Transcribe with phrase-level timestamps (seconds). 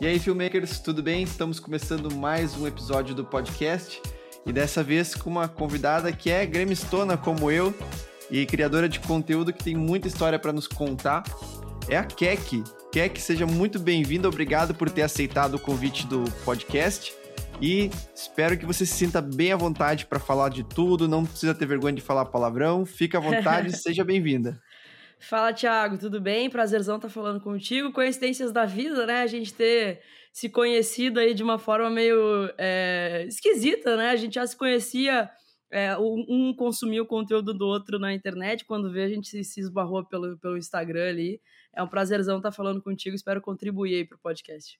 [0.00, 1.24] E aí, filmmakers, tudo bem?
[1.24, 4.00] Estamos começando mais um episódio do podcast
[4.46, 7.74] e dessa vez com uma convidada que é gremistona como eu
[8.30, 11.24] e criadora de conteúdo que tem muita história para nos contar.
[11.88, 12.62] É a Kek.
[12.92, 17.12] Kek, seja muito bem-vinda, obrigado por ter aceitado o convite do podcast
[17.60, 21.52] e espero que você se sinta bem à vontade para falar de tudo, não precisa
[21.52, 24.60] ter vergonha de falar palavrão, fica à vontade, seja bem-vinda.
[25.20, 26.48] Fala, Thiago, tudo bem?
[26.48, 27.92] Prazerzão estar tá falando contigo.
[27.92, 29.22] Coincidências da vida, né?
[29.22, 30.00] A gente ter
[30.32, 34.10] se conhecido aí de uma forma meio é, esquisita, né?
[34.10, 35.28] A gente já se conhecia,
[35.70, 40.04] é, um consumia o conteúdo do outro na internet, quando vê a gente se, esbarrou
[40.04, 41.40] pelo, pelo Instagram ali.
[41.74, 44.78] É um prazerzão estar tá falando contigo, espero contribuir aí para o podcast.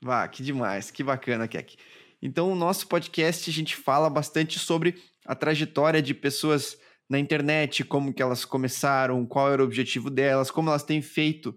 [0.00, 1.76] Vá, que demais, que bacana, Kek.
[2.22, 4.94] Então, o nosso podcast, a gente fala bastante sobre
[5.26, 6.78] a trajetória de pessoas
[7.10, 11.52] na internet, como que elas começaram, qual era o objetivo delas, como elas têm feito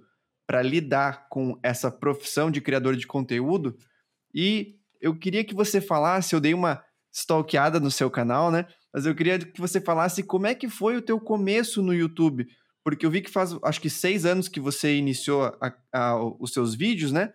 [0.48, 3.78] para lidar com essa profissão de criador de conteúdo.
[4.34, 8.66] E eu queria que você falasse, eu dei uma stalkeada no seu canal, né?
[8.92, 12.48] Mas eu queria que você falasse como é que foi o teu começo no YouTube,
[12.84, 16.52] porque eu vi que faz acho que seis anos que você iniciou a, a, os
[16.52, 17.32] seus vídeos, né?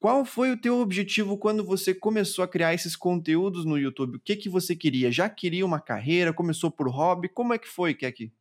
[0.00, 4.16] Qual foi o teu objetivo quando você começou a criar esses conteúdos no YouTube?
[4.16, 5.12] O que que você queria?
[5.12, 6.32] Já queria uma carreira?
[6.32, 7.28] Começou por hobby?
[7.28, 8.32] Como é que foi, Keki?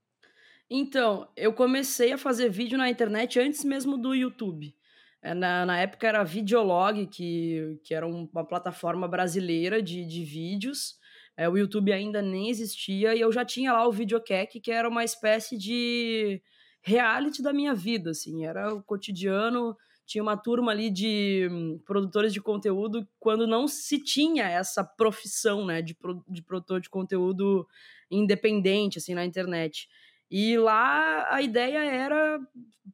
[0.69, 4.73] Então, eu comecei a fazer vídeo na internet antes mesmo do YouTube.
[5.21, 10.97] É, na, na época era Videolog, que, que era uma plataforma brasileira de, de vídeos.
[11.35, 14.87] É, o YouTube ainda nem existia e eu já tinha lá o Videokek, que era
[14.87, 16.41] uma espécie de
[16.81, 18.45] reality da minha vida, assim.
[18.45, 19.75] Era o cotidiano
[20.09, 25.63] tinha uma turma ali de hum, produtores de conteúdo quando não se tinha essa profissão,
[25.63, 27.67] né, de, pro, de produtor de conteúdo
[28.09, 29.87] independente, assim, na internet.
[30.31, 32.39] E lá a ideia era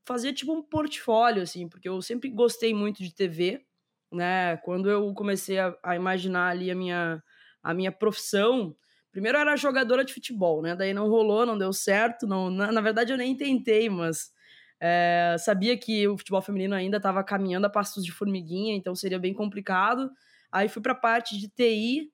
[0.05, 3.61] fazer tipo um portfólio, assim, porque eu sempre gostei muito de TV,
[4.11, 4.57] né?
[4.57, 7.23] Quando eu comecei a, a imaginar ali a minha,
[7.63, 8.75] a minha profissão,
[9.09, 10.75] primeiro era jogadora de futebol, né?
[10.75, 14.34] Daí não rolou, não deu certo, não, na, na verdade eu nem tentei, mas
[14.87, 19.17] é, sabia que o futebol feminino ainda estava caminhando a passos de formiguinha, então seria
[19.17, 20.11] bem complicado.
[20.51, 22.11] Aí fui para a parte de TI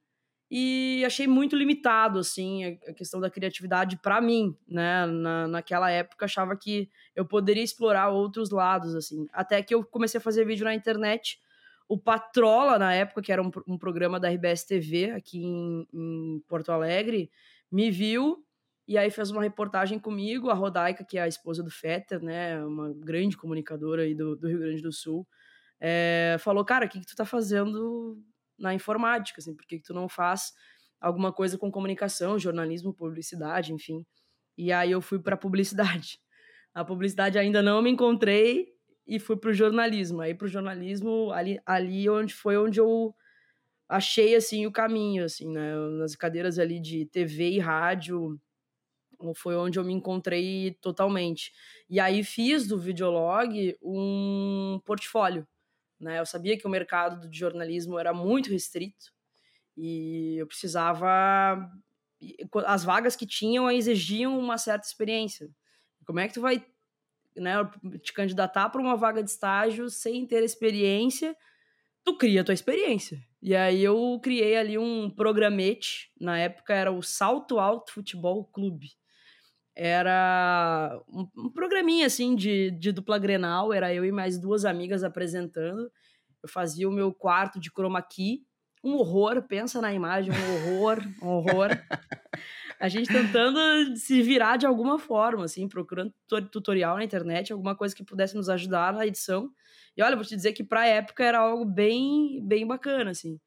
[0.50, 5.06] e achei muito limitado assim a questão da criatividade para mim, né?
[5.06, 9.28] Na, naquela época achava que eu poderia explorar outros lados assim.
[9.34, 11.42] Até que eu comecei a fazer vídeo na internet.
[11.90, 16.40] O Patrola na época, que era um, um programa da RBS TV aqui em, em
[16.48, 17.30] Porto Alegre,
[17.70, 18.46] me viu
[18.92, 22.62] e aí fez uma reportagem comigo, a Rodaica, que é a esposa do Fetter, né?
[22.66, 25.26] Uma grande comunicadora aí do, do Rio Grande do Sul.
[25.80, 28.22] É, falou, cara, o que, que tu tá fazendo
[28.60, 29.40] na informática?
[29.40, 30.52] Assim, por que, que tu não faz
[31.00, 34.06] alguma coisa com comunicação, jornalismo, publicidade, enfim.
[34.58, 36.20] E aí eu fui para publicidade.
[36.74, 38.68] A publicidade ainda não me encontrei
[39.08, 40.20] e fui para o jornalismo.
[40.20, 43.16] Aí para o jornalismo ali, ali onde foi onde eu
[43.88, 45.76] achei assim o caminho, assim, né?
[45.98, 48.38] Nas cadeiras ali de TV e rádio
[49.36, 51.54] foi onde eu me encontrei totalmente.
[51.90, 55.48] E aí fiz do videolog um portfólio.
[56.00, 56.20] Né?
[56.20, 59.14] Eu sabia que o mercado do jornalismo era muito restrito
[59.78, 61.70] e eu precisava.
[62.66, 65.50] As vagas que tinham exigiam uma certa experiência.
[66.06, 66.64] Como é que tu vai
[67.36, 67.54] né,
[68.02, 71.36] te candidatar para uma vaga de estágio sem ter experiência?
[72.04, 73.20] Tu cria a tua experiência.
[73.42, 78.90] E aí eu criei ali um programete, na época era o Salto Alto Futebol Clube
[79.76, 85.04] era um, um, programinha assim de, de dupla grenal, era eu e mais duas amigas
[85.04, 85.92] apresentando.
[86.44, 88.44] Eu fazia o meu quarto de chroma key,
[88.84, 91.70] um horror, pensa na imagem, um horror, um horror.
[92.80, 96.12] A gente tentando se virar de alguma forma, assim, procurando
[96.52, 99.52] tutorial na internet, alguma coisa que pudesse nos ajudar na edição.
[99.96, 103.40] E olha, vou te dizer que pra época era algo bem, bem bacana, assim.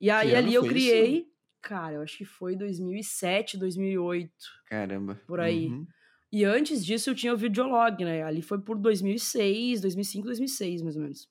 [0.00, 1.33] E aí ali eu criei, isso?
[1.64, 4.30] Cara, eu acho que foi 2007, 2008.
[4.68, 5.18] Caramba.
[5.26, 5.68] Por aí.
[5.68, 5.86] Uhum.
[6.30, 8.22] E antes disso eu tinha o Videolog, né?
[8.22, 11.26] Ali foi por 2006, 2005, 2006, mais ou menos.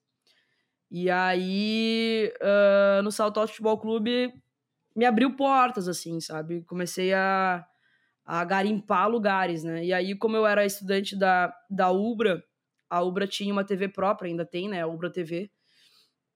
[0.89, 4.33] E aí, uh, no Salto Alto Futebol Clube,
[4.95, 6.63] me abriu portas, assim, sabe?
[6.63, 7.63] Comecei a,
[8.25, 9.85] a garimpar lugares, né?
[9.85, 12.43] E aí, como eu era estudante da, da Ubra,
[12.89, 14.81] a Ubra tinha uma TV própria, ainda tem, né?
[14.81, 15.51] A Ubra TV.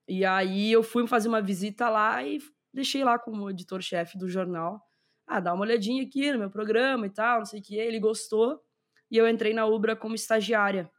[0.06, 2.38] E aí eu fui fazer uma visita lá e
[2.72, 4.82] deixei lá como editor-chefe do jornal.
[5.26, 7.76] Ah, dá uma olhadinha aqui no meu programa e tal, não sei o que.
[7.76, 8.62] Ele gostou
[9.10, 10.90] e eu entrei na Ubra como estagiária.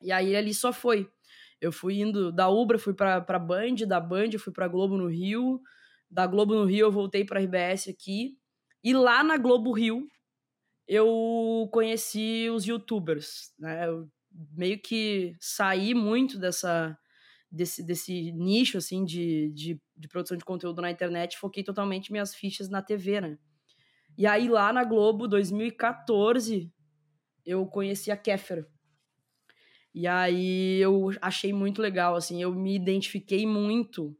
[0.00, 1.10] E aí ali só foi.
[1.60, 4.96] Eu fui indo da Ubra, fui pra, pra Band, da Band eu fui pra Globo
[4.96, 5.60] no Rio,
[6.10, 8.38] da Globo no Rio eu voltei pra RBS aqui.
[8.82, 10.08] E lá na Globo Rio
[10.88, 13.86] eu conheci os youtubers, né?
[13.86, 14.08] Eu
[14.56, 16.98] meio que saí muito dessa
[17.50, 22.34] desse, desse nicho, assim, de, de, de, produção de conteúdo na internet, foquei totalmente minhas
[22.34, 23.38] fichas na TV, né?
[24.16, 26.72] E aí, lá na Globo, 2014,
[27.44, 28.66] eu conheci a Kéfera.
[29.94, 34.16] E aí, eu achei muito legal, assim, eu me identifiquei muito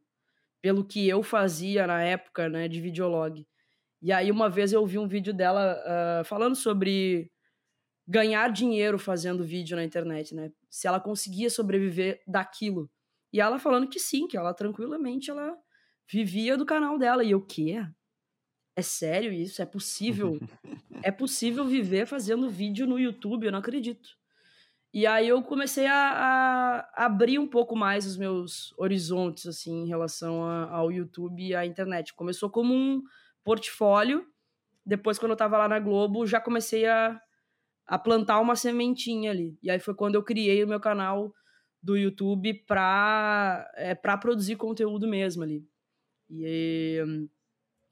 [0.60, 3.46] pelo que eu fazia na época, né, de videolog.
[4.02, 7.30] E aí, uma vez eu vi um vídeo dela uh, falando sobre
[8.06, 10.50] ganhar dinheiro fazendo vídeo na internet, né?
[10.68, 12.90] Se ela conseguia sobreviver daquilo.
[13.32, 15.56] E ela falando que sim, que ela tranquilamente ela
[16.10, 17.22] vivia do canal dela.
[17.22, 17.84] E eu, quê?
[18.76, 19.62] É sério isso?
[19.62, 20.38] É possível?
[21.02, 23.46] é possível viver fazendo vídeo no YouTube?
[23.46, 24.08] Eu não acredito.
[24.92, 29.86] E aí eu comecei a, a abrir um pouco mais os meus horizontes, assim, em
[29.86, 32.12] relação a, ao YouTube e à internet.
[32.14, 33.00] Começou como um
[33.44, 34.26] portfólio.
[34.84, 37.20] Depois, quando eu tava lá na Globo, já comecei a,
[37.86, 39.56] a plantar uma sementinha ali.
[39.62, 41.32] E aí foi quando eu criei o meu canal
[41.80, 45.64] do YouTube para é, pra produzir conteúdo mesmo ali.
[46.30, 46.98] E,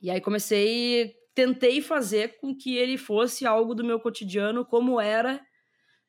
[0.01, 5.41] e aí comecei, tentei fazer com que ele fosse algo do meu cotidiano, como era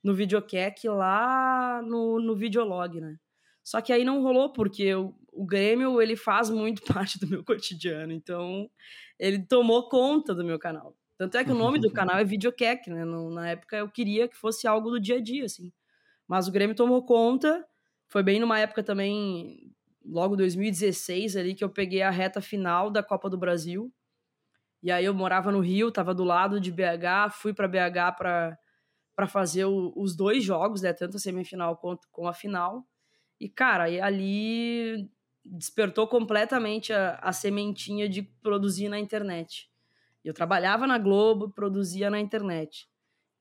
[0.04, 3.18] no videocac lá no, no videolog, né?
[3.64, 7.44] Só que aí não rolou, porque o, o Grêmio, ele faz muito parte do meu
[7.44, 8.70] cotidiano, então
[9.20, 10.96] ele tomou conta do meu canal.
[11.18, 13.04] Tanto é que o nome do canal é Videocac, né?
[13.04, 15.70] No, na época eu queria que fosse algo do dia a dia, assim.
[16.26, 17.66] Mas o Grêmio tomou conta.
[18.08, 19.69] Foi bem numa época também,
[20.10, 23.94] logo 2016 ali, que eu peguei a reta final da Copa do Brasil.
[24.82, 29.28] E aí eu morava no Rio, tava do lado de BH, fui para BH para
[29.28, 30.94] fazer o, os dois jogos, né?
[30.94, 32.88] Tanto a semifinal quanto com a final.
[33.40, 35.10] E, cara, ali
[35.44, 39.70] despertou completamente a, a sementinha de produzir na internet.
[40.24, 42.90] Eu trabalhava na Globo, produzia na internet.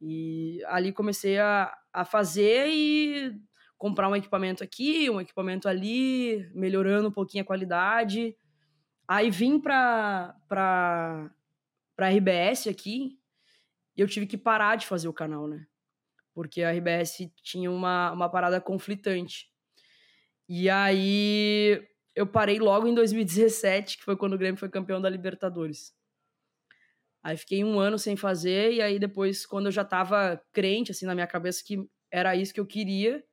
[0.01, 3.33] E ali comecei a, a fazer e
[3.79, 8.37] comprar um equipamento aqui, um equipamento ali, melhorando um pouquinho a qualidade.
[9.07, 13.19] Aí vim para para RBS aqui,
[13.97, 15.67] e eu tive que parar de fazer o canal, né?
[16.35, 19.51] Porque a RBS tinha uma, uma parada conflitante.
[20.49, 21.85] E aí
[22.15, 25.93] eu parei logo em 2017, que foi quando o Grêmio foi campeão da Libertadores.
[27.23, 31.07] Aí fiquei um ano sem fazer, e aí depois, quando eu já tava crente, assim,
[31.07, 33.25] na minha cabeça que era isso que eu queria,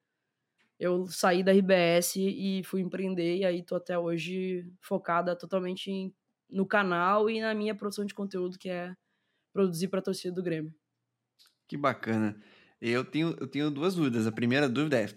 [0.80, 6.14] eu saí da RBS e fui empreender, e aí tô até hoje focada totalmente em,
[6.50, 8.96] no canal e na minha produção de conteúdo, que é
[9.54, 10.74] produzir para a torcida do Grêmio.
[11.68, 12.40] Que bacana.
[12.82, 14.28] Eu tenho, eu tenho duas dúvidas.
[14.28, 15.08] A primeira dúvida é,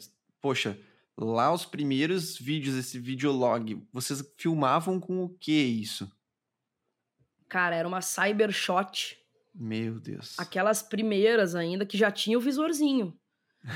[0.41, 0.79] poxa,
[1.17, 6.11] lá os primeiros vídeos, esse videolog, vocês filmavam com o que isso?
[7.49, 9.19] Cara, era uma Cybershot.
[9.55, 10.39] Meu Deus.
[10.39, 13.19] Aquelas primeiras ainda, que já tinha o visorzinho.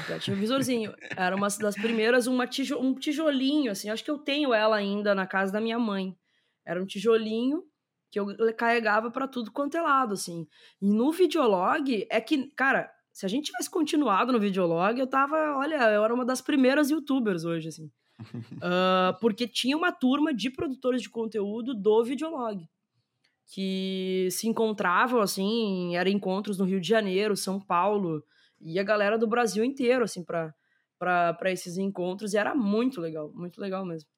[0.08, 0.94] Já tinha o visorzinho.
[1.16, 3.90] Era uma das primeiras, uma tijo, um tijolinho, assim.
[3.90, 6.16] Acho que eu tenho ela ainda na casa da minha mãe.
[6.64, 7.62] Era um tijolinho
[8.10, 8.26] que eu
[8.56, 10.46] carregava para tudo quanto é lado, assim.
[10.80, 15.56] E no videolog, é que, cara, se a gente tivesse continuado no videolog, eu tava,
[15.56, 17.90] olha, eu era uma das primeiras youtubers hoje, assim.
[18.20, 22.68] uh, porque tinha uma turma de produtores de conteúdo do videolog
[23.46, 28.24] que se encontravam, assim, eram encontros no Rio de Janeiro, São Paulo,
[28.62, 30.54] e a galera do Brasil inteiro, assim, para
[31.46, 34.08] esses encontros, e era muito legal, muito legal mesmo.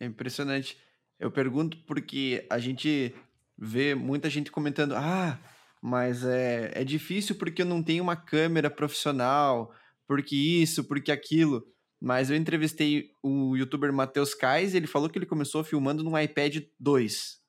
[0.00, 0.78] É impressionante.
[1.18, 3.14] Eu pergunto porque a gente
[3.56, 5.38] vê muita gente comentando, ah,
[5.82, 9.72] mas é, é difícil porque eu não tenho uma câmera profissional,
[10.06, 11.64] porque isso, porque aquilo.
[12.00, 16.18] Mas eu entrevistei o youtuber Matheus Kais e ele falou que ele começou filmando num
[16.18, 17.45] iPad 2.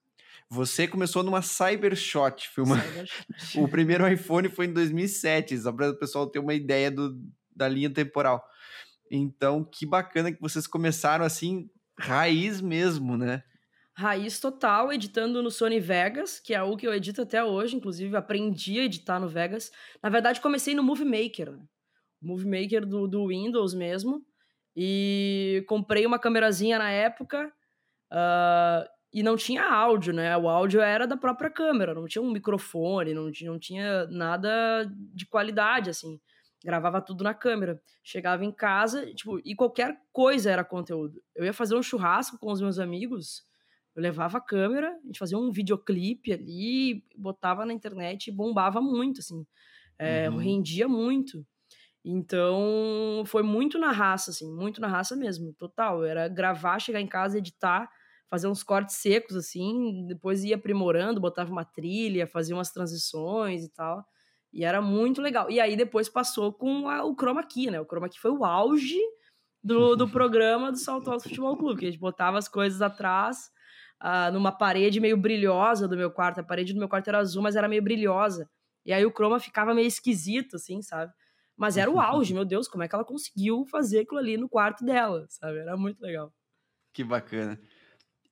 [0.50, 2.50] Você começou numa Cybershot.
[2.54, 3.10] Cybershot.
[3.60, 7.20] o primeiro iPhone foi em 2007, só para o pessoal ter uma ideia do,
[7.56, 8.44] da linha temporal.
[9.12, 13.44] Então, que bacana que vocês começaram assim, raiz mesmo, né?
[13.94, 18.16] Raiz total, editando no Sony Vegas, que é o que eu edito até hoje, inclusive
[18.16, 19.72] aprendi a editar no Vegas.
[20.04, 21.66] Na verdade, comecei no Movie Maker, né?
[22.22, 24.24] Movie Maker do, do Windows mesmo.
[24.76, 27.52] E comprei uma câmerazinha na época.
[28.12, 30.36] Uh, e não tinha áudio, né?
[30.38, 34.86] O áudio era da própria câmera, não tinha um microfone, não tinha, não tinha nada
[35.14, 36.20] de qualidade, assim.
[36.64, 37.82] Gravava tudo na câmera.
[38.04, 41.22] Chegava em casa, tipo, e qualquer coisa era conteúdo.
[41.36, 43.46] Eu ia fazer um churrasco com os meus amigos,
[43.96, 48.82] eu levava a câmera, a gente fazia um videoclipe ali, botava na internet e bombava
[48.82, 49.46] muito, assim.
[49.98, 50.38] É, uhum.
[50.38, 51.46] Rendia muito.
[52.06, 56.06] Então, foi muito na raça, assim, muito na raça mesmo, total.
[56.06, 57.90] Era gravar, chegar em casa, editar
[58.30, 63.70] fazer uns cortes secos, assim, depois ia aprimorando, botava uma trilha, fazia umas transições e
[63.70, 64.06] tal.
[64.54, 65.50] E era muito legal.
[65.50, 67.80] E aí depois passou com a, o Chroma Key, né?
[67.80, 69.00] O Chroma Key foi o auge
[69.64, 73.50] do, do programa do Salto Alto Futebol Clube, que a gente botava as coisas atrás,
[74.02, 76.40] uh, numa parede meio brilhosa do meu quarto.
[76.40, 78.50] A parede do meu quarto era azul, mas era meio brilhosa.
[78.86, 81.12] E aí o croma ficava meio esquisito, assim, sabe?
[81.56, 84.50] Mas era o auge, meu Deus, como é que ela conseguiu fazer aquilo ali no
[84.50, 85.60] quarto dela, sabe?
[85.60, 86.34] Era muito legal.
[86.94, 87.60] Que bacana.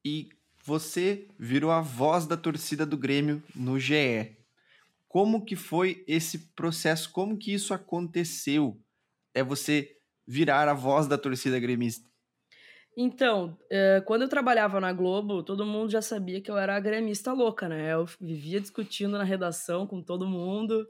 [0.05, 0.29] E
[0.63, 4.37] você virou a voz da torcida do Grêmio no GE.
[5.07, 7.11] Como que foi esse processo?
[7.11, 8.79] Como que isso aconteceu?
[9.33, 9.97] É você
[10.27, 12.07] virar a voz da torcida gremista?
[12.95, 16.79] Então, é, quando eu trabalhava na Globo, todo mundo já sabia que eu era a
[16.79, 17.93] gremista louca, né?
[17.93, 20.87] Eu vivia discutindo na redação com todo mundo,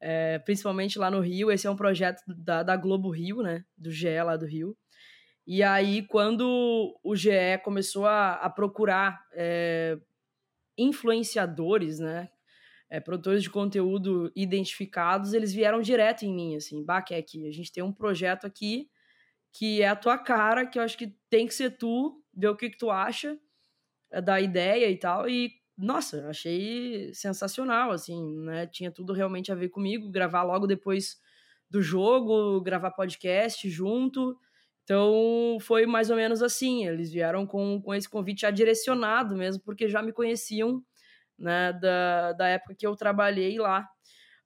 [0.00, 1.50] é, principalmente lá no Rio.
[1.50, 3.64] Esse é um projeto da, da Globo Rio, né?
[3.78, 4.76] Do GE lá do Rio.
[5.46, 9.96] E aí, quando o GE começou a, a procurar é,
[10.76, 12.28] influenciadores, né?
[12.88, 17.82] É, produtores de conteúdo identificados, eles vieram direto em mim, assim, aqui, a gente tem
[17.82, 18.88] um projeto aqui
[19.52, 22.56] que é a tua cara, que eu acho que tem que ser tu, ver o
[22.56, 23.38] que, que tu acha
[24.12, 28.66] é, da ideia e tal, e nossa, achei sensacional, assim, né?
[28.66, 31.18] Tinha tudo realmente a ver comigo, gravar logo depois
[31.68, 34.38] do jogo, gravar podcast junto.
[34.86, 36.86] Então foi mais ou menos assim.
[36.86, 40.80] Eles vieram com, com esse convite já direcionado mesmo, porque já me conheciam
[41.36, 43.86] né, da, da época que eu trabalhei lá.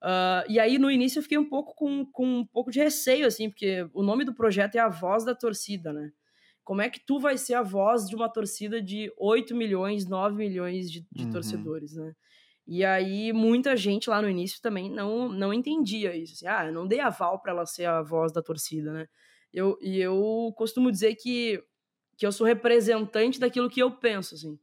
[0.03, 3.27] Uh, e aí no início eu fiquei um pouco com, com um pouco de receio,
[3.27, 6.11] assim, porque o nome do projeto é a voz da torcida, né?
[6.65, 10.37] Como é que tu vai ser a voz de uma torcida de 8 milhões, 9
[10.37, 11.31] milhões de, de uhum.
[11.31, 12.15] torcedores, né?
[12.67, 16.33] E aí muita gente lá no início também não, não entendia isso.
[16.33, 19.07] Assim, ah, eu não dei aval para ela ser a voz da torcida, né?
[19.53, 21.63] Eu, e eu costumo dizer que,
[22.17, 24.59] que eu sou representante daquilo que eu penso, assim.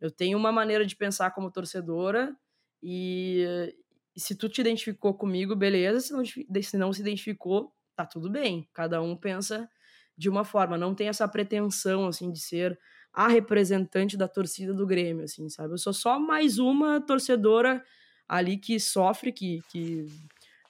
[0.00, 2.36] Eu tenho uma maneira de pensar como torcedora
[2.82, 3.72] e,
[4.14, 6.00] e se tu te identificou comigo, beleza.
[6.00, 8.68] Se não, se não se identificou, tá tudo bem.
[8.72, 9.68] Cada um pensa
[10.16, 12.78] de uma forma, não tem essa pretensão, assim, de ser
[13.12, 15.74] a representante da torcida do Grêmio, assim, sabe?
[15.74, 17.84] Eu sou só mais uma torcedora
[18.28, 20.06] ali que sofre, que, que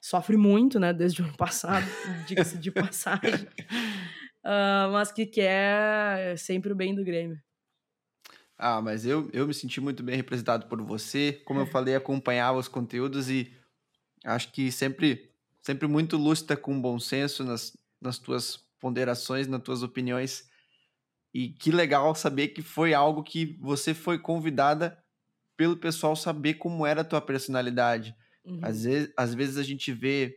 [0.05, 1.87] sofre muito, né, desde o ano passado,
[2.29, 3.49] diga-se de passagem,
[4.45, 7.41] uh, mas que quer sempre o bem do Grêmio.
[8.59, 12.59] Ah, mas eu, eu me senti muito bem representado por você, como eu falei, acompanhava
[12.59, 13.51] os conteúdos e
[14.27, 15.31] acho que sempre,
[15.63, 20.49] sempre muito lúcida com bom senso nas, nas tuas ponderações, nas tuas opiniões.
[21.33, 25.03] E que legal saber que foi algo que você foi convidada
[25.57, 28.15] pelo pessoal saber como era a tua personalidade.
[28.45, 28.61] Uhum.
[28.63, 30.37] Às, vezes, às vezes a gente vê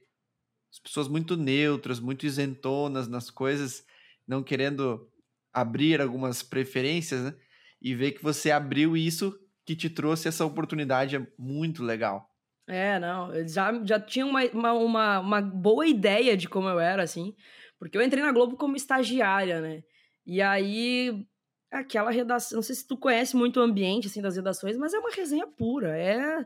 [0.71, 3.85] as pessoas muito neutras, muito isentonas nas coisas,
[4.27, 5.09] não querendo
[5.53, 7.35] abrir algumas preferências, né?
[7.81, 12.29] E ver que você abriu isso que te trouxe essa oportunidade é muito legal.
[12.67, 17.03] É, não, eu já, já tinha uma, uma, uma boa ideia de como eu era,
[17.03, 17.33] assim.
[17.79, 19.83] Porque eu entrei na Globo como estagiária, né?
[20.25, 21.25] E aí,
[21.71, 22.57] aquela redação.
[22.57, 25.47] Não sei se tu conhece muito o ambiente assim, das redações, mas é uma resenha
[25.47, 25.97] pura.
[25.97, 26.45] É.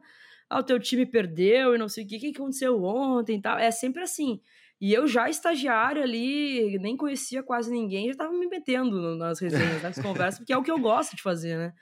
[0.51, 3.57] Ah, o teu time perdeu e não sei o que, que aconteceu ontem e tal.
[3.57, 4.41] É sempre assim.
[4.81, 9.81] E eu já estagiário ali, nem conhecia quase ninguém, já tava me metendo nas resenhas,
[9.81, 11.73] nas conversas, porque é o que eu gosto de fazer, né?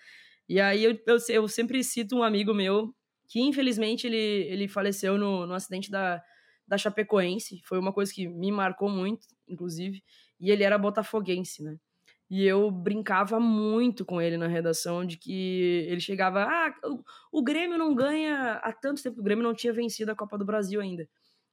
[0.47, 2.93] E aí eu, eu, eu sempre cito um amigo meu
[3.27, 6.21] que infelizmente ele, ele faleceu no, no acidente da,
[6.67, 7.61] da Chapecoense.
[7.65, 10.03] Foi uma coisa que me marcou muito, inclusive.
[10.39, 11.75] E ele era botafoguense, né?
[12.29, 17.43] E eu brincava muito com ele na redação de que ele chegava, ah, o, o
[17.43, 20.79] Grêmio não ganha há tanto tempo, o Grêmio não tinha vencido a Copa do Brasil
[20.79, 21.09] ainda.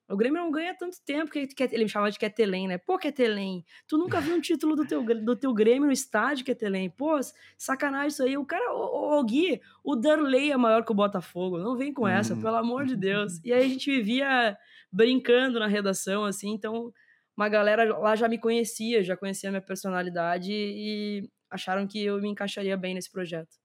[0.09, 2.79] O Grêmio não ganha tanto tempo que ele me chamava de Ketelém, né?
[2.79, 6.89] Pô, Ketelém, tu nunca viu um título do teu, do teu Grêmio no estádio, Ketelém?
[6.89, 7.19] Pô,
[7.59, 8.37] sacanagem isso aí.
[8.37, 11.59] O cara, o, o Gui, o Darley é maior que o Botafogo.
[11.59, 12.41] Não vem com essa, hum.
[12.41, 13.41] pelo amor de Deus.
[13.45, 14.57] E aí a gente vivia
[14.93, 16.93] brincando na redação, assim, então
[17.37, 22.21] uma galera lá já me conhecia, já conhecia a minha personalidade e acharam que eu
[22.21, 23.57] me encaixaria bem nesse projeto.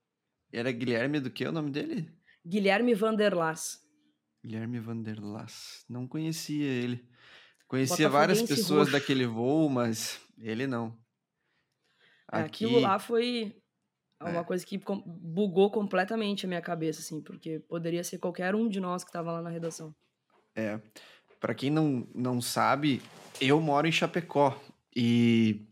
[0.51, 2.11] Era Guilherme do que o nome dele?
[2.45, 3.79] Guilherme Vanderlas.
[4.43, 5.85] Guilherme Vanderlas.
[5.87, 7.07] Não conhecia ele.
[7.67, 8.91] Conhecia várias pessoas roxo.
[8.91, 10.97] daquele voo, mas ele não.
[12.31, 12.65] É, Aqui...
[12.65, 13.55] Aquilo lá foi
[14.21, 14.43] uma é.
[14.43, 19.03] coisa que bugou completamente a minha cabeça, assim, porque poderia ser qualquer um de nós
[19.03, 19.95] que estava lá na redação.
[20.55, 20.81] É.
[21.41, 23.01] Para quem não, não sabe,
[23.41, 24.62] eu moro em Chapecó
[24.95, 25.65] e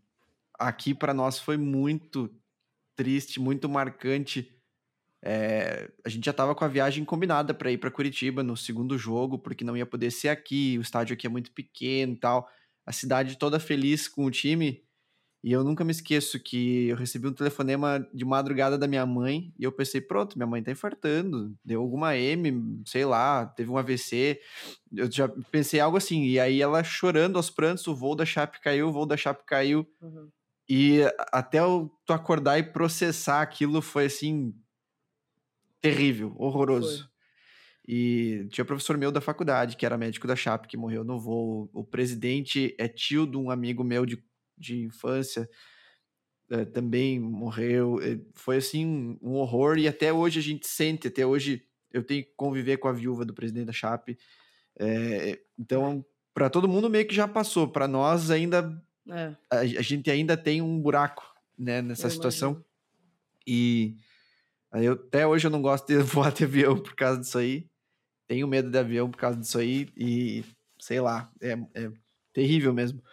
[0.57, 2.27] aqui para nós foi muito
[2.95, 4.51] triste, muito marcante.
[5.21, 8.97] É, a gente já estava com a viagem combinada para ir para Curitiba no segundo
[8.97, 12.49] jogo, porque não ia poder ser aqui, o estádio aqui é muito pequeno e tal.
[12.83, 14.83] A cidade toda feliz com o time.
[15.41, 19.53] E eu nunca me esqueço que eu recebi um telefonema de madrugada da minha mãe
[19.57, 23.77] e eu pensei, pronto, minha mãe tá infartando, deu alguma M, sei lá, teve um
[23.77, 24.37] AVC.
[24.91, 26.25] Eu já pensei algo assim.
[26.25, 29.45] E aí ela chorando aos prantos, o voo da Chape caiu, o voo da Chape
[29.45, 29.87] caiu.
[30.01, 30.29] Uhum.
[30.67, 30.99] E
[31.31, 34.53] até eu tu acordar e processar aquilo foi assim
[35.81, 37.03] terrível, horroroso.
[37.03, 37.09] Foi.
[37.87, 41.69] E tinha professor meu da faculdade, que era médico da Chape, que morreu no voo.
[41.73, 44.23] O presidente é tio de um amigo meu de
[44.59, 45.49] de infância
[46.51, 47.99] é, também morreu.
[48.01, 52.23] Eh, foi assim um horror e até hoje a gente sente, até hoje eu tenho
[52.23, 54.17] que conviver com a viúva do presidente da Chape.
[54.77, 59.35] É, então, para todo mundo meio que já passou, para nós ainda é.
[59.49, 61.23] a, a, gente ainda tem um buraco,
[61.57, 62.51] né, nessa eu situação.
[62.51, 62.65] Imagino.
[63.47, 63.95] E
[64.71, 67.67] aí eu, até hoje eu não gosto de voar de avião por causa disso aí.
[68.27, 70.43] Tenho medo de avião por causa disso aí e
[70.79, 71.91] sei lá, é, é
[72.33, 73.03] terrível mesmo.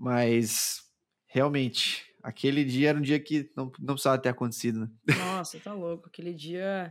[0.00, 0.80] Mas
[1.26, 4.90] realmente, aquele dia era um dia que não, não precisava ter acontecido, né?
[5.18, 6.08] Nossa, tá louco.
[6.08, 6.90] Aquele dia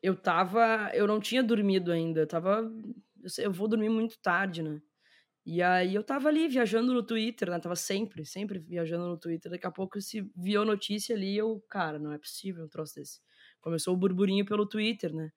[0.00, 0.92] eu tava.
[0.94, 2.20] Eu não tinha dormido ainda.
[2.20, 2.62] Eu tava.
[3.36, 4.80] Eu vou dormir muito tarde, né?
[5.44, 7.58] E aí eu tava ali viajando no Twitter, né?
[7.58, 9.50] Tava sempre, sempre viajando no Twitter.
[9.50, 13.20] Daqui a pouco se viu notícia ali, eu, cara, não é possível um troço desse.
[13.60, 15.30] Começou o burburinho pelo Twitter, né?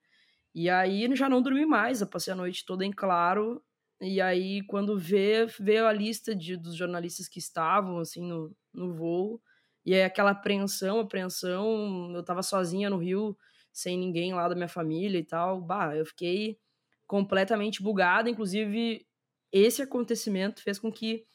[0.53, 3.63] E aí já não dormi mais, eu passei a noite toda em claro,
[4.01, 8.93] e aí, quando vê, vê a lista de, dos jornalistas que estavam, assim, no, no
[8.93, 9.41] voo,
[9.85, 13.37] e aí aquela apreensão, apreensão, eu tava sozinha no Rio,
[13.73, 16.57] sem ninguém lá da minha família e tal, bah, eu fiquei
[17.05, 19.05] completamente bugada, inclusive
[19.51, 21.25] esse acontecimento fez com que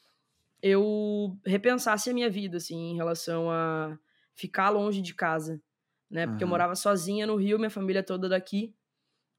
[0.61, 3.97] eu repensasse a minha vida, assim, em relação a
[4.33, 5.61] ficar longe de casa,
[6.09, 6.47] né, porque uhum.
[6.47, 8.73] eu morava sozinha no Rio, minha família toda daqui,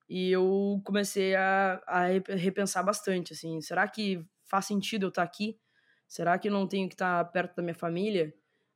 [0.08, 5.58] e eu comecei a, a repensar bastante, assim, será que faz sentido eu estar aqui?
[6.06, 8.32] Será que não tenho que estar perto da minha família?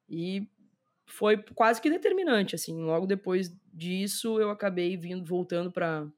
[0.08, 0.48] E
[1.06, 2.80] foi quase que determinante, assim.
[2.80, 6.08] Logo depois disso, eu acabei vindo, voltando para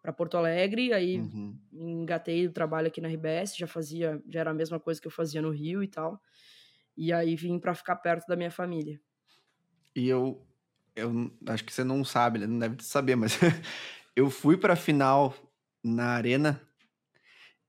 [0.00, 1.58] para Porto Alegre, aí uhum.
[1.72, 5.10] engatei o trabalho aqui na RBS, já fazia, já era a mesma coisa que eu
[5.10, 6.22] fazia no Rio e tal.
[6.96, 9.00] E aí vim para ficar perto da minha família.
[9.94, 10.42] E eu
[10.96, 12.46] eu acho que você não sabe, né?
[12.46, 13.38] não deve saber, mas
[14.18, 15.32] eu fui para a final
[15.82, 16.60] na arena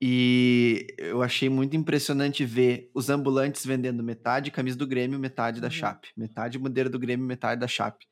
[0.02, 5.68] e eu achei muito impressionante ver os ambulantes vendendo metade camisa do Grêmio, metade da
[5.68, 5.72] uhum.
[5.72, 8.04] Chape, metade bandeira do Grêmio, metade da Chape.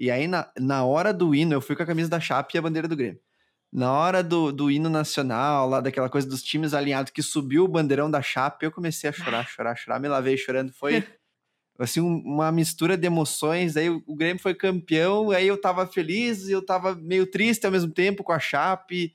[0.00, 2.58] E aí na, na hora do hino eu fui com a camisa da Chape e
[2.58, 3.20] a bandeira do Grêmio.
[3.70, 7.68] Na hora do, do hino nacional, lá daquela coisa dos times alinhados que subiu o
[7.68, 10.72] bandeirão da Chape, eu comecei a chorar, chorar, chorar, me lavei chorando.
[10.72, 11.04] Foi
[11.78, 13.76] assim, uma mistura de emoções.
[13.76, 17.72] Aí o, Grêmio foi campeão, aí eu tava feliz e eu tava meio triste ao
[17.72, 19.14] mesmo tempo com a Chape.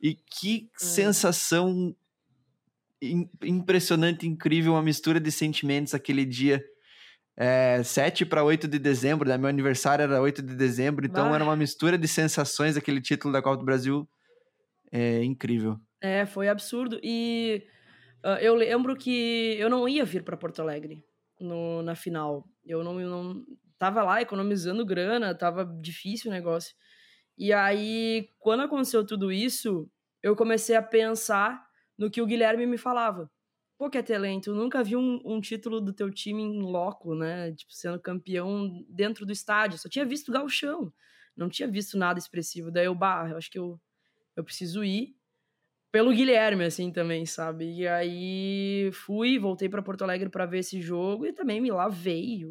[0.00, 0.68] E que hum.
[0.76, 1.96] sensação
[3.42, 6.64] impressionante, incrível, uma mistura de sentimentos aquele dia.
[7.36, 9.38] É, 7 para 8 de dezembro, né?
[9.38, 13.40] meu aniversário era 8 de dezembro, então era uma mistura de sensações aquele título da
[13.40, 14.08] Copa do Brasil.
[14.92, 15.78] É incrível.
[16.00, 17.00] É, foi absurdo.
[17.02, 17.64] E
[18.22, 21.02] uh, eu lembro que eu não ia vir para Porto Alegre
[21.42, 22.48] no, na final.
[22.64, 23.44] Eu não, não
[23.78, 26.74] tava lá economizando grana, tava difícil o negócio.
[27.36, 29.90] E aí, quando aconteceu tudo isso,
[30.22, 31.66] eu comecei a pensar
[31.98, 33.30] no que o Guilherme me falava.
[33.76, 37.52] Pô, que é talento, nunca vi um, um, título do teu time em loco, né?
[37.52, 39.78] Tipo, sendo campeão dentro do estádio.
[39.78, 40.92] Só tinha visto galchão.
[41.36, 42.70] Não tinha visto nada expressivo.
[42.70, 43.80] Daí eu, bah, eu acho que eu,
[44.36, 45.16] eu preciso ir
[45.92, 47.70] pelo Guilherme, assim, também, sabe?
[47.70, 52.42] E aí fui, voltei para Porto Alegre para ver esse jogo e também me lavei,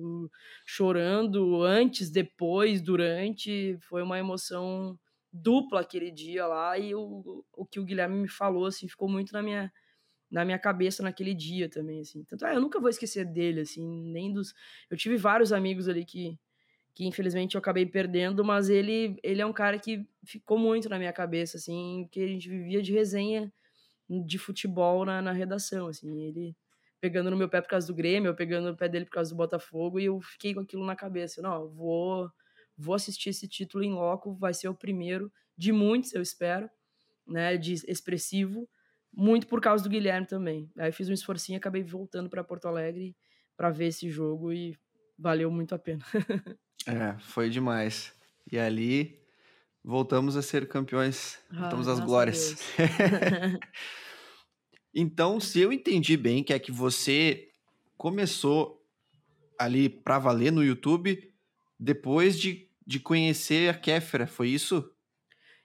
[0.63, 3.77] chorando antes, depois, durante.
[3.81, 4.97] Foi uma emoção
[5.33, 9.33] dupla aquele dia lá e o, o que o Guilherme me falou, assim, ficou muito
[9.33, 9.71] na minha
[10.29, 12.23] na minha cabeça naquele dia também, assim.
[12.23, 14.53] Tanto é, eu nunca vou esquecer dele, assim, nem dos...
[14.89, 16.39] Eu tive vários amigos ali que
[16.93, 20.97] que infelizmente eu acabei perdendo, mas ele, ele é um cara que ficou muito na
[20.97, 23.51] minha cabeça, assim, que a gente vivia de resenha
[24.09, 26.55] de futebol na, na redação, assim, ele
[26.99, 29.31] pegando no meu pé por causa do Grêmio, eu pegando no pé dele por causa
[29.31, 32.29] do Botafogo, e eu fiquei com aquilo na cabeça, não, vou,
[32.77, 36.69] vou assistir esse título em loco, vai ser o primeiro de muitos, eu espero,
[37.25, 38.69] né, de expressivo,
[39.13, 40.69] muito por causa do Guilherme também.
[40.77, 43.15] Aí fiz um esforcinho, acabei voltando para Porto Alegre
[43.57, 44.77] para ver esse jogo e
[45.21, 46.03] valeu muito a pena.
[46.87, 48.11] É, foi demais.
[48.51, 49.21] E ali
[49.83, 52.55] voltamos a ser campeões, ah, voltamos às glórias.
[54.91, 57.51] então, se eu entendi bem, que é que você
[57.95, 58.83] começou
[59.59, 61.31] ali para valer no YouTube
[61.79, 64.91] depois de, de conhecer a Kéfera, foi isso?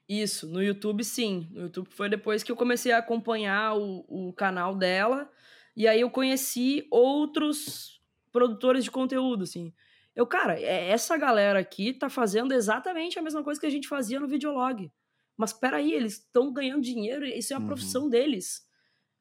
[0.07, 1.47] Isso, no YouTube sim.
[1.49, 5.27] No YouTube foi depois que eu comecei a acompanhar o, o canal dela
[5.75, 7.97] E aí eu conheci outros
[8.31, 9.73] produtores de conteúdo, assim.
[10.15, 13.87] Eu, cara, é, essa galera aqui tá fazendo exatamente a mesma coisa que a gente
[13.87, 14.91] fazia no videolog.
[15.37, 17.67] Mas peraí, eles estão ganhando dinheiro, isso é a uhum.
[17.67, 18.67] profissão deles,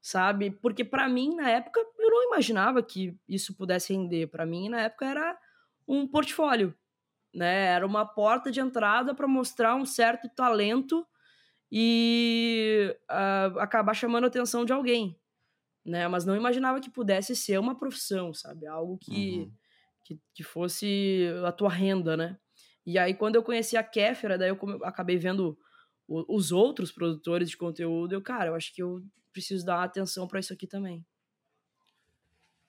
[0.00, 0.50] sabe?
[0.50, 4.28] Porque para mim, na época, eu não imaginava que isso pudesse render.
[4.28, 5.38] Para mim, na época, era
[5.86, 6.74] um portfólio,
[7.34, 7.66] né?
[7.66, 11.06] Era uma porta de entrada para mostrar um certo talento
[11.70, 15.18] e uh, acabar chamando a atenção de alguém,
[15.86, 16.08] né?
[16.08, 18.66] Mas não imaginava que pudesse ser uma profissão, sabe?
[18.66, 19.52] Algo que, uhum.
[20.04, 22.36] que, que, fosse a tua renda, né?
[22.84, 25.56] E aí, quando eu conheci a Kéfera, daí eu acabei vendo
[26.08, 30.26] o, os outros produtores de conteúdo, eu, cara, eu acho que eu preciso dar atenção
[30.26, 31.04] para isso aqui também.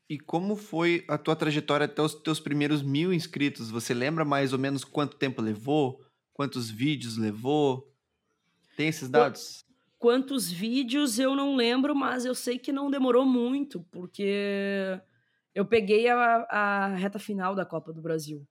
[0.10, 3.70] E como foi a tua trajetória até os teus primeiros mil inscritos?
[3.70, 6.02] Você lembra mais ou menos quanto tempo levou?
[6.34, 7.94] Quantos vídeos levou?
[8.78, 9.67] Tem esses dados?
[10.00, 15.02] Quantos vídeos eu não lembro, mas eu sei que não demorou muito, porque
[15.56, 18.48] eu peguei a, a reta final da Copa do Brasil.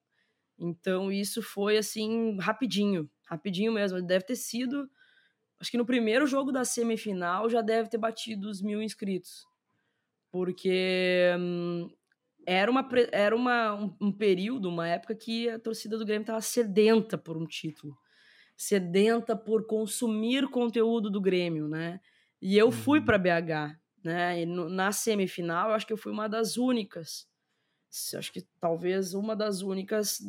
[0.58, 4.02] Então isso foi assim, rapidinho, rapidinho mesmo.
[4.02, 4.90] Deve ter sido.
[5.60, 9.46] Acho que no primeiro jogo da semifinal já deve ter batido os mil inscritos.
[10.32, 11.88] Porque hum,
[12.44, 16.40] era, uma, era uma, um, um, período, uma época que a torcida do Grêmio estava
[16.40, 17.96] sedenta por um título
[18.56, 22.00] sedenta por consumir conteúdo do Grêmio, né?
[22.40, 23.04] E eu fui uhum.
[23.04, 24.42] para BH, né?
[24.42, 27.28] E no, na semifinal, eu acho que eu fui uma das únicas,
[28.16, 30.20] acho que talvez uma das únicas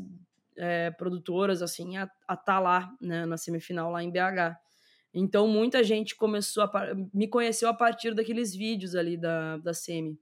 [0.58, 3.26] é, produtoras assim a estar tá lá, né?
[3.26, 4.58] Na semifinal lá em BH.
[5.14, 6.72] Então muita gente começou a
[7.14, 10.20] me conheceu a partir daqueles vídeos ali da, da semi.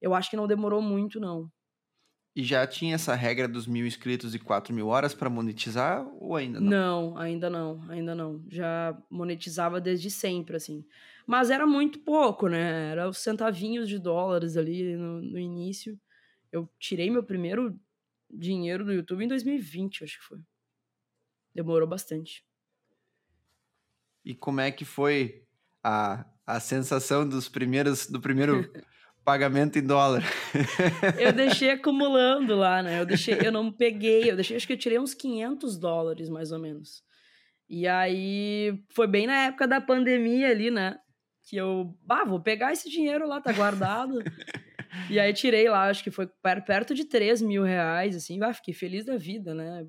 [0.00, 1.50] Eu acho que não demorou muito não.
[2.36, 6.34] E já tinha essa regra dos mil inscritos e quatro mil horas para monetizar ou
[6.34, 6.68] ainda não?
[6.68, 8.44] Não, ainda não, ainda não.
[8.48, 10.84] Já monetizava desde sempre, assim.
[11.26, 12.90] Mas era muito pouco, né?
[12.90, 15.98] Era os centavinhos de dólares ali no, no início.
[16.50, 17.78] Eu tirei meu primeiro
[18.28, 20.40] dinheiro do YouTube em 2020, acho que foi.
[21.54, 22.44] Demorou bastante.
[24.24, 25.46] E como é que foi
[25.84, 28.72] a, a sensação dos primeiros do primeiro
[29.24, 30.22] pagamento em dólar.
[31.18, 33.00] eu deixei acumulando lá, né?
[33.00, 36.52] Eu deixei, eu não peguei, eu deixei, acho que eu tirei uns 500 dólares mais
[36.52, 37.02] ou menos.
[37.68, 40.98] E aí foi bem na época da pandemia ali, né?
[41.48, 44.18] Que eu, ah, vou pegar esse dinheiro lá, tá guardado.
[45.10, 46.28] e aí tirei lá, acho que foi
[46.66, 49.86] perto de 3 mil reais, assim, ah, fiquei feliz da vida, né?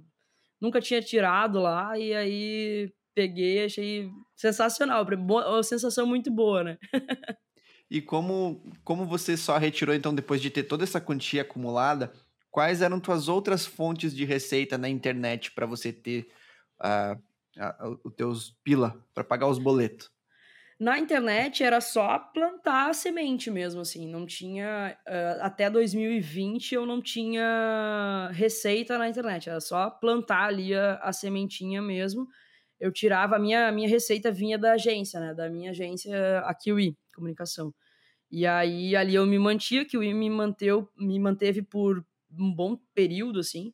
[0.59, 6.77] Nunca tinha tirado lá, e aí peguei, achei sensacional, uma sensação muito boa, né?
[7.89, 12.11] E como, como você só retirou, então, depois de ter toda essa quantia acumulada,
[12.49, 16.27] quais eram tuas outras fontes de receita na internet para você ter
[16.81, 17.15] uh,
[17.61, 20.09] uh, os teus pila para pagar os boletos?
[20.79, 24.97] Na internet era só plantar a semente mesmo, assim, não tinha.
[25.07, 31.13] Uh, até 2020 eu não tinha receita na internet, era só plantar ali a, a
[31.13, 32.27] sementinha mesmo.
[32.77, 35.33] Eu tirava, a minha, minha receita vinha da agência, né?
[35.33, 37.73] Da minha agência, a Kiwi Comunicação.
[38.31, 42.05] E aí ali eu me mantia, que o me manteu, me manteve por
[42.37, 43.73] um bom período, assim,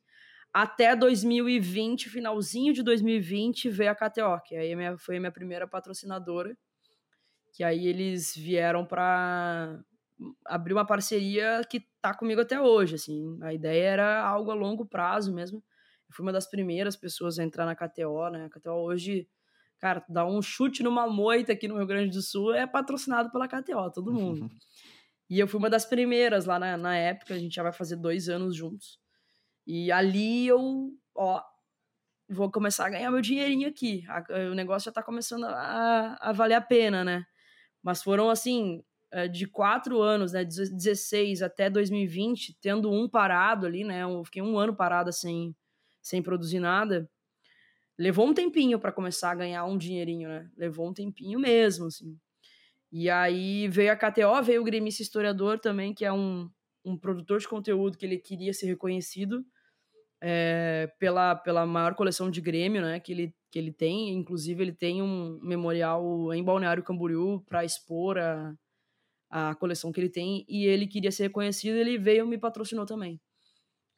[0.54, 5.68] até 2020, finalzinho de 2020, veio a KTO, que aí minha, foi a minha primeira
[5.68, 6.58] patrocinadora,
[7.54, 9.80] que aí eles vieram para
[10.46, 14.86] abrir uma parceria que tá comigo até hoje, assim, a ideia era algo a longo
[14.86, 15.60] prazo mesmo,
[16.10, 19.28] eu fui uma das primeiras pessoas a entrar na KTO, né, a KTO hoje
[19.82, 23.48] Cara, dar um chute numa moita aqui no Rio Grande do Sul é patrocinado pela
[23.48, 24.48] KTO, todo mundo.
[25.28, 27.96] e eu fui uma das primeiras lá na, na época, a gente já vai fazer
[27.96, 29.00] dois anos juntos.
[29.66, 31.42] E ali eu, ó,
[32.30, 34.06] vou começar a ganhar meu dinheirinho aqui.
[34.08, 37.26] A, o negócio já tá começando a, a valer a pena, né?
[37.82, 43.84] Mas foram assim, é, de quatro anos, né, 16 até 2020, tendo um parado ali,
[43.84, 45.56] né, eu fiquei um ano parado sem,
[46.02, 47.10] sem produzir nada,
[48.02, 50.50] levou um tempinho para começar a ganhar um dinheirinho, né?
[50.58, 52.18] Levou um tempinho mesmo, assim.
[52.92, 56.50] E aí veio a KTO, veio o gremista historiador também, que é um,
[56.84, 59.46] um produtor de conteúdo que ele queria ser reconhecido
[60.20, 63.00] é, pela, pela maior coleção de Grêmio, né?
[63.00, 64.10] Que ele, que ele tem.
[64.10, 68.54] Inclusive, ele tem um memorial em Balneário Camboriú para expor a,
[69.30, 70.44] a coleção que ele tem.
[70.50, 73.22] E ele queria ser reconhecido, ele veio e me patrocinou também.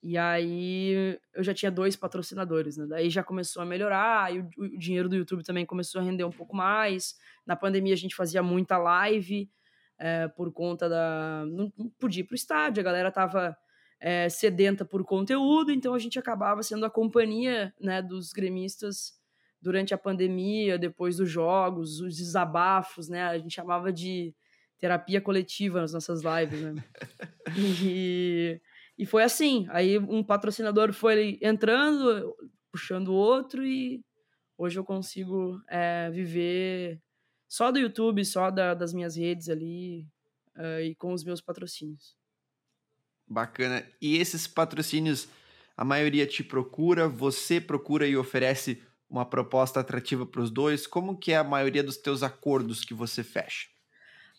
[0.04, 2.86] E aí eu já tinha dois patrocinadores, né?
[2.86, 6.26] Daí já começou a melhorar, e o, o, dinheiro do YouTube também começou a render
[6.26, 7.16] um pouco mais.
[7.46, 9.50] Na pandemia a gente fazia muita live
[9.98, 11.46] é, por conta da.
[11.48, 13.56] Não, não podia ir pro estádio, a galera tava
[13.98, 19.14] é, sedenta por conteúdo, então a gente acabava sendo a companhia né, dos gremistas
[19.62, 23.24] durante a pandemia, depois dos jogos, os desabafos, né?
[23.24, 24.36] A gente chamava de
[24.78, 26.84] terapia coletiva nas nossas lives, né?
[27.58, 28.60] e,
[28.98, 29.66] e foi assim.
[29.70, 32.36] Aí um patrocinador foi entrando,
[32.72, 34.04] puxando o outro, e
[34.58, 37.02] hoje eu consigo é, viver
[37.48, 40.08] só do YouTube, só da, das minhas redes ali
[40.58, 42.16] uh, e com os meus patrocínios.
[43.28, 43.88] Bacana.
[44.02, 45.28] E esses patrocínios,
[45.78, 50.88] a maioria te procura, você procura e oferece uma proposta atrativa para os dois?
[50.88, 53.68] Como que é a maioria dos teus acordos que você fecha?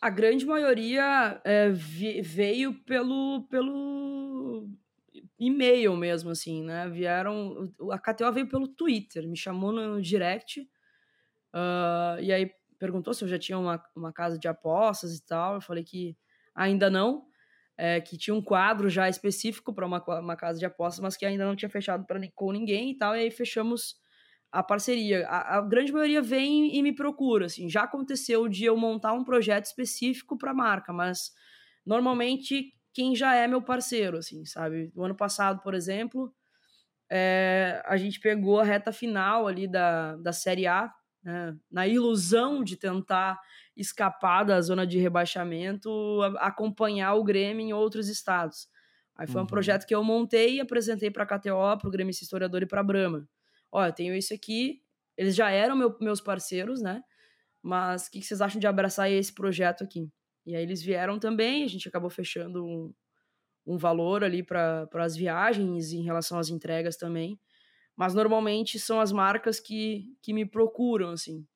[0.05, 4.69] A grande maioria é, veio pelo, pelo
[5.38, 6.87] e-mail mesmo, assim, né?
[6.90, 7.73] Vieram.
[7.90, 10.61] A KTO veio pelo Twitter, me chamou no direct.
[11.55, 15.55] Uh, e aí perguntou se eu já tinha uma, uma casa de apostas e tal.
[15.55, 16.14] Eu falei que
[16.55, 17.25] ainda não.
[17.75, 21.25] É, que tinha um quadro já específico para uma, uma casa de apostas, mas que
[21.25, 23.17] ainda não tinha fechado com ninguém e tal.
[23.17, 23.97] E aí fechamos
[24.55, 25.27] a parceria.
[25.27, 27.69] A, a, grande maioria vem e me procura, assim.
[27.69, 31.33] Já aconteceu de eu montar um projeto específico para a marca, mas
[31.85, 34.93] normalmente quem já é meu parceiro, assim, sabe?
[34.95, 36.33] O ano passado, por exemplo,
[37.11, 40.88] é, a gente pegou a reta final ali da, da Série A,
[41.25, 41.57] né?
[41.69, 43.40] na ilusão de tentar
[43.77, 45.90] escapar da zona de rebaixamento,
[46.23, 48.69] a, acompanhar o Grêmio em outros estados.
[49.17, 49.45] Aí foi uhum.
[49.45, 52.67] um projeto que eu montei e apresentei para a KTO, para o Grêmio Historiador e
[52.67, 53.29] para a Brahma
[53.74, 54.80] ó, eu tenho isso aqui,
[55.16, 57.02] eles já eram meu, meus parceiros, né?
[57.60, 60.08] Mas o que, que, vocês acham de abraçar esse projeto aqui?
[60.46, 62.94] E aí eles vieram também, a gente acabou fechando um,
[63.66, 67.38] um valor ali para as viagens em relação às entregas também.
[67.96, 71.46] Mas normalmente são as marcas que, que me procuram, assim.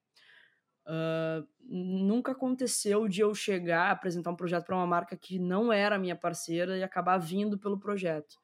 [0.86, 5.98] Uh, nunca aconteceu de eu chegar, apresentar um projeto para uma marca que não era
[5.98, 8.36] minha parceira e acabar vindo pelo projeto.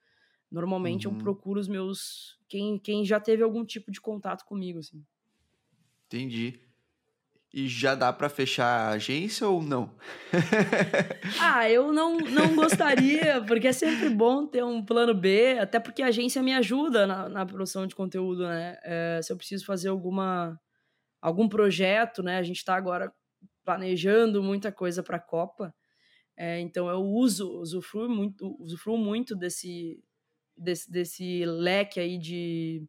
[0.55, 1.15] Normalmente uhum.
[1.15, 2.39] eu procuro os meus.
[2.49, 5.05] Quem, quem já teve algum tipo de contato comigo, assim.
[6.07, 6.61] Entendi.
[7.53, 9.93] E já dá para fechar a agência ou não?
[11.41, 16.03] ah, eu não, não gostaria, porque é sempre bom ter um plano B, até porque
[16.03, 18.77] a agência me ajuda na, na produção de conteúdo, né?
[18.85, 20.61] É, se eu preciso fazer alguma,
[21.21, 22.39] algum projeto, né?
[22.39, 23.13] A gente está agora
[23.65, 25.75] planejando muita coisa para a Copa,
[26.37, 30.03] é, então eu uso, usufruo muito, usufruo muito desse,
[30.57, 32.87] desse, desse leque aí de,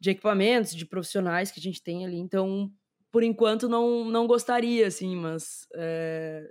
[0.00, 2.18] de equipamentos, de profissionais que a gente tem ali.
[2.18, 2.70] Então,
[3.10, 6.50] por enquanto, não, não gostaria, assim, mas é,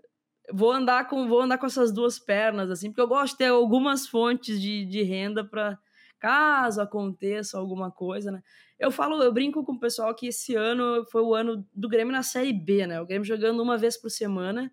[0.53, 3.47] vou andar com vou andar com essas duas pernas, assim, porque eu gosto de ter
[3.47, 5.77] algumas fontes de, de renda para
[6.19, 8.41] caso aconteça alguma coisa, né?
[8.79, 12.11] Eu falo, eu brinco com o pessoal que esse ano foi o ano do Grêmio
[12.11, 12.99] na Série B, né?
[13.01, 14.71] O Grêmio jogando uma vez por semana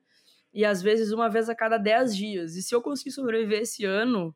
[0.52, 2.54] e às vezes uma vez a cada 10 dias.
[2.54, 4.34] E se eu conseguir sobreviver esse ano,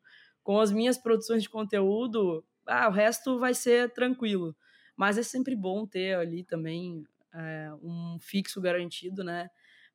[0.49, 4.57] com as minhas produções de conteúdo, ah, o resto vai ser tranquilo.
[4.97, 9.51] Mas é sempre bom ter ali também é, um fixo garantido, né?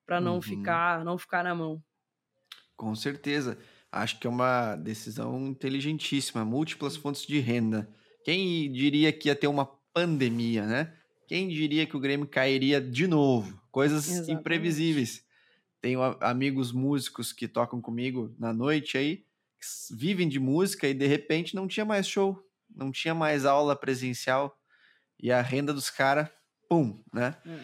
[0.06, 0.42] Para não uhum.
[0.44, 1.84] ficar, não ficar na mão.
[2.78, 3.58] Com certeza.
[3.92, 6.46] Acho que é uma decisão inteligentíssima.
[6.46, 7.90] Múltiplas fontes de renda.
[8.24, 10.96] Quem diria que ia ter uma pandemia, né?
[11.28, 13.60] Quem diria que o Grêmio cairia de novo?
[13.72, 14.40] Coisas Exatamente.
[14.40, 15.26] imprevisíveis.
[15.82, 19.26] Tenho amigos músicos que tocam comigo na noite aí
[19.92, 22.38] vivem de música e de repente não tinha mais show,
[22.70, 24.58] não tinha mais aula presencial
[25.20, 26.30] e a renda dos caras,
[26.70, 27.38] pum, né?
[27.46, 27.60] É.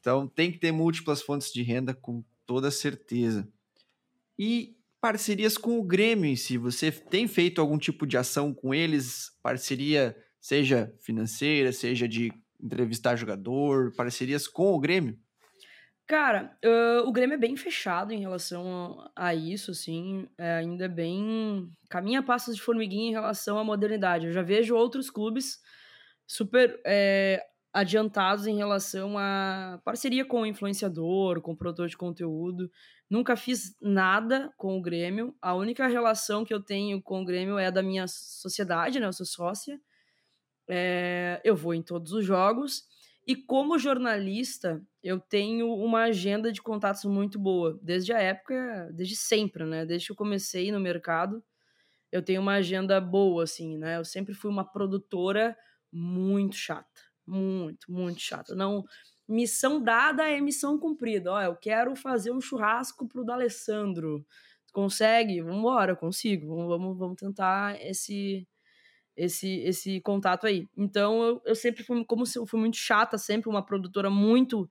[0.00, 3.46] Então tem que ter múltiplas fontes de renda com toda certeza.
[4.38, 8.74] E parcerias com o Grêmio em si, você tem feito algum tipo de ação com
[8.74, 9.30] eles?
[9.42, 15.18] Parceria, seja financeira, seja de entrevistar jogador, parcerias com o Grêmio?
[16.08, 20.88] Cara, uh, o Grêmio é bem fechado em relação a, isso, assim, é ainda é
[20.88, 24.24] bem caminha passos de formiguinha em relação à modernidade.
[24.24, 25.60] Eu já vejo outros clubes
[26.26, 27.44] super é,
[27.74, 32.70] adiantados em relação a parceria com o influenciador, com o produtor de conteúdo.
[33.10, 35.36] Nunca fiz nada com o Grêmio.
[35.42, 39.06] A única relação que eu tenho com o Grêmio é da minha sociedade, né?
[39.06, 39.78] Eu sou sócia.
[40.66, 42.84] É, eu vou em todos os jogos.
[43.28, 49.16] E como jornalista, eu tenho uma agenda de contatos muito boa, desde a época, desde
[49.16, 49.84] sempre, né?
[49.84, 51.44] Desde que eu comecei no mercado,
[52.10, 53.98] eu tenho uma agenda boa, assim, né?
[53.98, 55.54] Eu sempre fui uma produtora
[55.92, 58.54] muito chata, muito, muito chata.
[58.54, 58.82] Não,
[59.28, 61.30] missão dada é missão cumprida.
[61.32, 64.26] Ó, eu quero fazer um churrasco pro D'Alessandro.
[64.72, 65.42] Consegue?
[65.42, 66.66] Vamos embora, consigo.
[66.66, 68.48] Vamos, vamos tentar esse
[69.18, 70.66] esse, esse contato aí.
[70.76, 74.70] Então eu, eu sempre fui, como eu fui muito chata, sempre uma produtora muito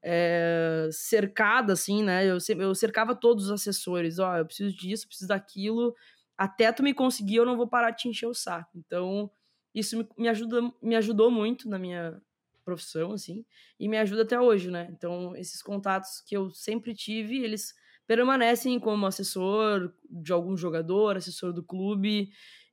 [0.00, 2.24] é, cercada, assim, né?
[2.24, 5.94] Eu, eu cercava todos os assessores, ó, oh, eu preciso disso, preciso daquilo,
[6.36, 8.70] até tu me conseguir, eu não vou parar de te encher o saco.
[8.76, 9.28] Então,
[9.74, 12.22] isso me, me, ajuda, me ajudou muito na minha
[12.64, 13.44] profissão, assim,
[13.80, 14.88] e me ajuda até hoje, né?
[14.92, 17.74] Então, esses contatos que eu sempre tive, eles
[18.06, 22.30] permanecem como assessor de algum jogador, assessor do clube.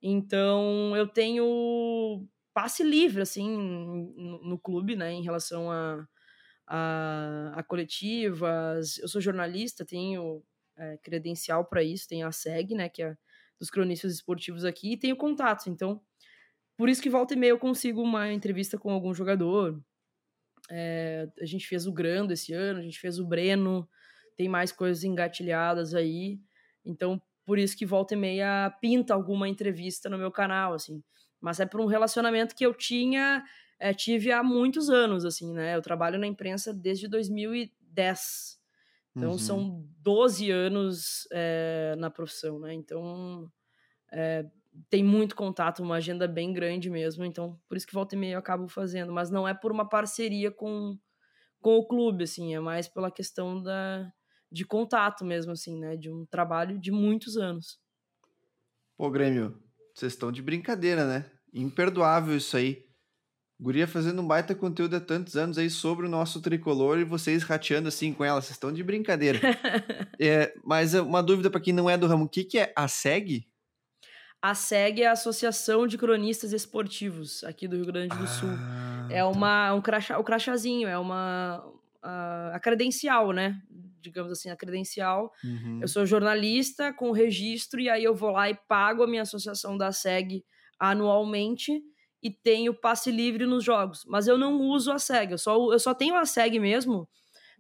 [0.08, 6.08] Então, eu tenho passe livre, assim, no, no clube, né, em relação a,
[6.68, 9.00] a, a, coletivas.
[9.00, 10.44] Eu sou jornalista, tenho
[10.78, 13.18] é, credencial para isso, tenho a SEG, né, que é
[13.60, 15.66] dos cronistas esportivos aqui, e tenho contatos.
[15.66, 16.00] Então,
[16.78, 19.84] por isso que volta e meia eu consigo uma entrevista com algum jogador.
[20.70, 23.90] É, a gente fez o Grando esse ano, a gente fez o Breno,
[24.38, 26.40] tem mais coisas engatilhadas aí.
[26.86, 31.04] Então, por isso que volta e meia pinta alguma entrevista no meu canal, assim.
[31.40, 33.44] Mas é por um relacionamento que eu tinha,
[33.80, 35.76] é, tive há muitos anos, assim, né?
[35.76, 38.60] Eu trabalho na imprensa desde 2010.
[39.16, 39.38] Então, uhum.
[39.38, 42.74] são 12 anos é, na profissão, né?
[42.74, 43.50] Então,
[44.12, 44.46] é,
[44.90, 47.24] tem muito contato, uma agenda bem grande mesmo.
[47.24, 49.14] Então, por isso que volta e meia eu acabo fazendo.
[49.14, 50.98] Mas não é por uma parceria com,
[51.62, 52.56] com o clube, assim.
[52.56, 54.12] É mais pela questão da,
[54.56, 55.98] de contato mesmo, assim, né?
[55.98, 57.78] De um trabalho de muitos anos.
[58.98, 59.62] Pô, Grêmio,
[59.94, 61.30] vocês estão de brincadeira, né?
[61.54, 62.86] Imperdoável isso aí.
[63.60, 67.44] Guria fazendo um baita conteúdo há tantos anos aí sobre o nosso tricolor e vocês
[67.44, 68.42] rateando assim com ela.
[68.42, 69.40] Vocês estão de brincadeira.
[70.20, 72.88] é, mas uma dúvida para quem não é do ramo: o que, que é a
[72.88, 73.48] SEG?
[74.42, 78.50] A SEG é a Associação de Cronistas Esportivos aqui do Rio Grande do Sul.
[78.52, 79.28] Ah, é tá.
[79.28, 81.64] uma, um crachá, o crachazinho, é uma.
[82.02, 83.60] A, a credencial, né?
[84.06, 85.32] Digamos assim, a credencial.
[85.44, 85.80] Uhum.
[85.82, 89.76] Eu sou jornalista com registro e aí eu vou lá e pago a minha associação
[89.76, 90.44] da SEG
[90.80, 91.82] anualmente
[92.22, 94.06] e tenho passe livre nos jogos.
[94.08, 97.08] Mas eu não uso a SEG, eu só, eu só tenho a SEG mesmo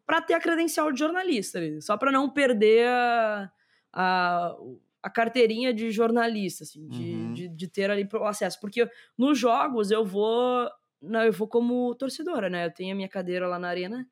[0.05, 3.51] para ter a credencial de jornalista, só para não perder a,
[3.91, 4.55] a,
[5.01, 7.33] a, carteirinha de jornalista, assim, de, uhum.
[7.33, 8.59] de, de, ter ali o acesso.
[8.59, 10.69] Porque nos jogos eu vou.
[11.01, 12.67] Não, eu vou como torcedora, né?
[12.67, 14.07] Eu tenho a minha cadeira lá na arena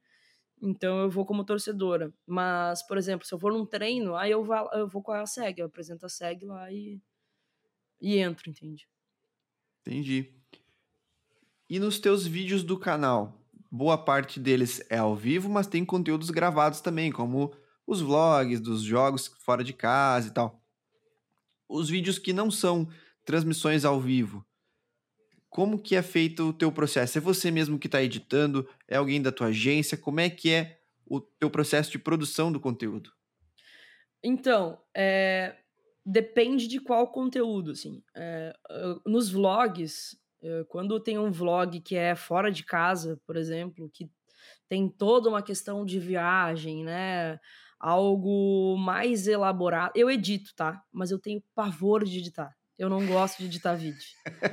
[0.65, 2.13] então eu vou como torcedora.
[2.25, 5.25] Mas, por exemplo, se eu for num treino, aí eu vou, eu vou com a
[5.25, 7.01] SEG, eu apresento a SEG lá e,
[7.99, 8.87] e entro, entende?
[9.81, 10.33] Entendi.
[11.69, 13.37] E nos teus vídeos do canal,
[13.69, 17.53] boa parte deles é ao vivo, mas tem conteúdos gravados também, como
[17.85, 20.63] os vlogs dos jogos fora de casa e tal.
[21.67, 22.87] Os vídeos que não são
[23.25, 24.45] transmissões ao vivo,
[25.53, 27.19] como que é feito o teu processo?
[27.19, 28.67] É você mesmo que está editando?
[28.87, 29.95] É alguém da tua agência?
[29.95, 33.11] Como é que é o teu processo de produção do conteúdo?
[34.23, 35.55] Então, é,
[36.03, 38.01] depende de qual conteúdo, assim.
[38.15, 38.51] É,
[39.05, 44.09] nos vlogs, é, quando tem um vlog que é fora de casa, por exemplo, que
[44.67, 47.39] tem toda uma questão de viagem, né?
[47.79, 49.91] Algo mais elaborado.
[49.93, 50.81] Eu edito, tá?
[50.91, 52.55] Mas eu tenho pavor de editar.
[52.83, 54.09] Eu não gosto de editar vídeo.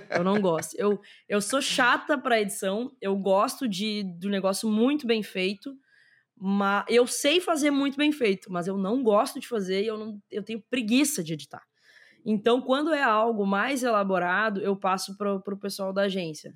[0.09, 0.77] Eu não gosto.
[0.79, 2.97] Eu, eu sou chata para edição.
[3.01, 5.77] Eu gosto de do negócio muito bem feito.
[6.37, 9.99] Mas eu sei fazer muito bem feito, mas eu não gosto de fazer e eu,
[9.99, 11.63] não, eu tenho preguiça de editar.
[12.25, 16.55] Então, quando é algo mais elaborado, eu passo para o pessoal da agência.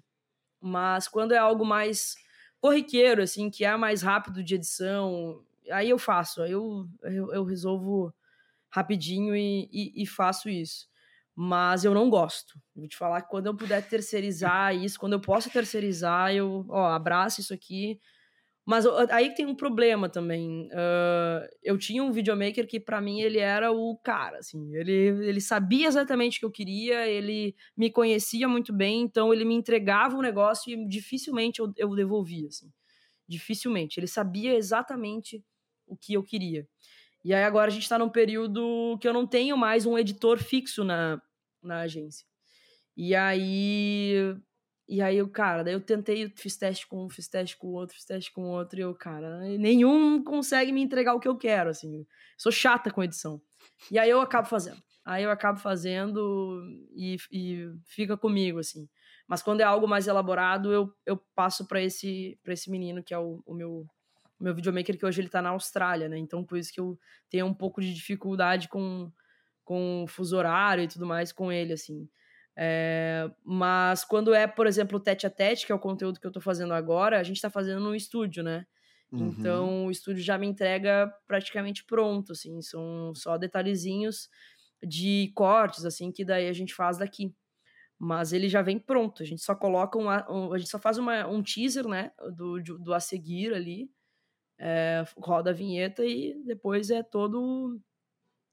[0.60, 2.14] Mas quando é algo mais
[2.60, 6.40] corriqueiro, assim, que é mais rápido de edição, aí eu faço.
[6.40, 8.14] Aí eu, eu, eu resolvo
[8.70, 10.93] rapidinho e, e, e faço isso
[11.34, 12.58] mas eu não gosto.
[12.74, 16.86] Vou te falar que quando eu puder terceirizar isso, quando eu posso terceirizar, eu, ó,
[16.86, 18.00] abraço isso aqui.
[18.66, 20.68] Mas aí tem um problema também.
[20.68, 24.74] Uh, eu tinha um videomaker que, para mim, ele era o cara, assim.
[24.74, 29.44] Ele, ele sabia exatamente o que eu queria, ele me conhecia muito bem, então ele
[29.44, 32.72] me entregava o um negócio e dificilmente eu, eu devolvia, assim.
[33.28, 34.00] Dificilmente.
[34.00, 35.44] Ele sabia exatamente
[35.86, 36.66] o que eu queria.
[37.24, 40.38] E aí agora a gente está num período que eu não tenho mais um editor
[40.38, 41.20] fixo na,
[41.62, 42.26] na agência.
[42.94, 44.37] E aí.
[44.87, 47.96] E aí, eu, cara, daí eu tentei, fiz teste com um, fiz teste com outro,
[47.96, 51.70] fiz teste com outro, e eu, cara, nenhum consegue me entregar o que eu quero,
[51.70, 52.06] assim.
[52.37, 53.40] Sou chata com edição.
[53.90, 54.82] E aí eu acabo fazendo.
[55.02, 56.62] Aí eu acabo fazendo
[56.94, 58.87] e, e fica comigo, assim.
[59.26, 63.14] Mas quando é algo mais elaborado, eu, eu passo para esse, pra esse menino, que
[63.14, 63.87] é o, o meu
[64.40, 66.18] meu videomaker que hoje ele tá na Austrália, né?
[66.18, 66.98] Então por isso que eu
[67.30, 69.10] tenho um pouco de dificuldade com,
[69.64, 72.08] com o fuso horário e tudo mais com ele, assim.
[72.56, 76.32] É, mas quando é, por exemplo, tete a tete, que é o conteúdo que eu
[76.32, 78.66] tô fazendo agora, a gente tá fazendo no estúdio, né?
[79.10, 79.28] Uhum.
[79.28, 84.28] Então o estúdio já me entrega praticamente pronto, assim, são só detalhezinhos
[84.82, 87.35] de cortes, assim, que daí a gente faz daqui.
[87.98, 90.98] Mas ele já vem pronto, a gente só coloca um, um a gente só faz
[90.98, 93.88] uma, um teaser, né, do, do a seguir ali,
[94.59, 97.81] é, roda a vinheta e depois é todo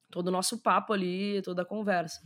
[0.10, 2.22] todo o nosso papo ali, toda a conversa.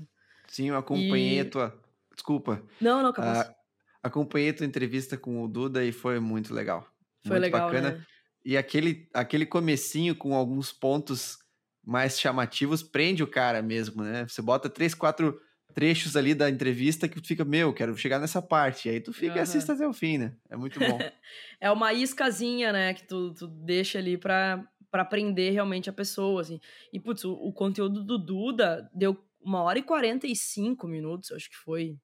[0.48, 1.40] Sim, eu acompanhei e...
[1.42, 1.82] a tua.
[2.14, 2.64] Desculpa.
[2.82, 3.40] Não, não, capaz.
[3.40, 3.56] Ah,
[4.02, 6.82] acompanhei tua entrevista com o Duda e foi muito legal.
[7.22, 7.92] Foi muito legal, bacana.
[7.92, 8.06] né?
[8.44, 11.38] E aquele, aquele comecinho com alguns pontos
[11.84, 14.28] mais chamativos prende o cara mesmo, né?
[14.28, 15.40] Você bota três, quatro
[15.76, 18.88] trechos ali da entrevista que tu fica, meu, quero chegar nessa parte.
[18.88, 19.42] E aí tu fica e Aham.
[19.42, 20.34] assista até o fim, né?
[20.50, 20.98] É muito bom.
[21.60, 26.42] É uma iscazinha, né, que tu, tu deixa ali pra, pra aprender realmente a pessoa,
[26.42, 26.60] assim.
[26.92, 31.56] E, putz, o, o conteúdo do Duda deu uma hora e 45 minutos, acho que
[31.56, 31.98] foi.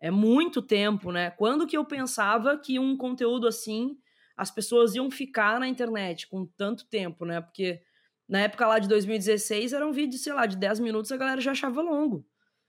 [0.00, 1.30] É muito tempo, né?
[1.30, 3.96] Quando que eu pensava que um conteúdo assim,
[4.36, 7.40] as pessoas iam ficar na internet com tanto tempo, né?
[7.40, 7.80] Porque
[8.28, 11.40] na época lá de 2016 era um vídeo, sei lá, de 10 minutos a galera
[11.40, 12.26] já achava longo.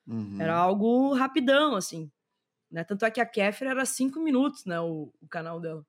[0.08, 0.42] Uhum.
[0.42, 2.10] Era algo rapidão, assim.
[2.72, 2.84] Né?
[2.84, 4.80] Tanto é que a Kéfera era cinco minutos, né?
[4.80, 5.86] O, o canal dela.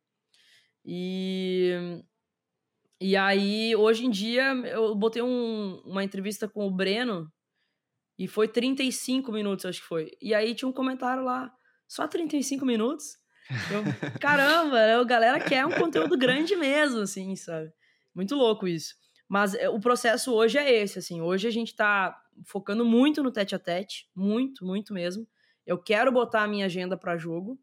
[0.85, 1.73] E,
[3.01, 7.31] e aí, hoje em dia, eu botei um- uma entrevista com o Breno
[8.19, 10.11] e foi 35 minutos, acho que foi.
[10.21, 11.53] E aí tinha um comentário lá,
[11.87, 13.05] só 35 minutos?
[13.71, 13.83] Eu,
[14.21, 17.71] caramba, né, a galera quer um conteúdo grande mesmo, assim, sabe?
[18.14, 18.95] Muito louco isso.
[19.29, 21.20] Mas é, o processo hoje é esse, assim.
[21.20, 25.26] Hoje a gente tá focando muito no tete a tete, muito, muito mesmo.
[25.66, 27.61] Eu quero botar a minha agenda para jogo,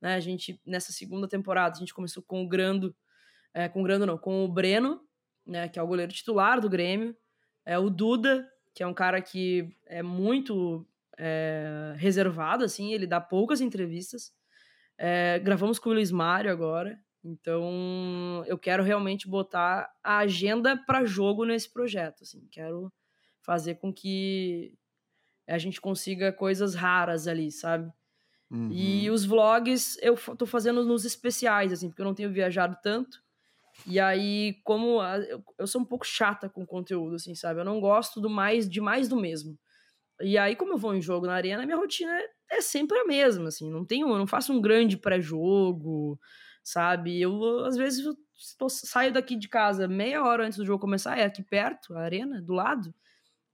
[0.00, 0.14] né?
[0.14, 2.94] A gente nessa segunda temporada a gente começou com o Grando,
[3.54, 5.00] é, com o Grando não, com o Breno,
[5.46, 5.68] né?
[5.68, 7.16] Que é o goleiro titular do Grêmio,
[7.64, 10.86] é o Duda, que é um cara que é muito
[11.18, 12.92] é, reservado, assim.
[12.92, 14.34] Ele dá poucas entrevistas.
[14.98, 16.98] É, gravamos com o Luiz Mário agora.
[17.26, 22.22] Então, eu quero realmente botar a agenda para jogo nesse projeto.
[22.22, 22.46] Assim.
[22.50, 22.92] Quero
[23.42, 24.74] fazer com que
[25.48, 27.92] a gente consiga coisas raras ali, sabe?
[28.50, 28.70] Uhum.
[28.72, 33.22] E os vlogs eu tô fazendo nos especiais, assim, porque eu não tenho viajado tanto.
[33.86, 37.60] E aí, como a- eu, eu sou um pouco chata com conteúdo, assim, sabe?
[37.60, 39.58] Eu não gosto do mais de mais do mesmo.
[40.20, 43.06] E aí, como eu vou em jogo na arena, minha rotina é, é sempre a
[43.06, 43.70] mesma, assim.
[43.70, 46.18] Não tenho, eu não faço um grande pré-jogo,
[46.66, 47.20] sabe?
[47.20, 48.16] Eu, às vezes, eu
[48.58, 52.00] tô- saio daqui de casa meia hora antes do jogo começar, é aqui perto, a
[52.00, 52.92] arena, do lado.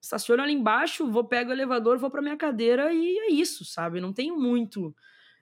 [0.00, 4.00] Estaciono ali embaixo, vou, pego o elevador, vou pra minha cadeira e é isso, sabe?
[4.00, 4.96] Não tenho muito,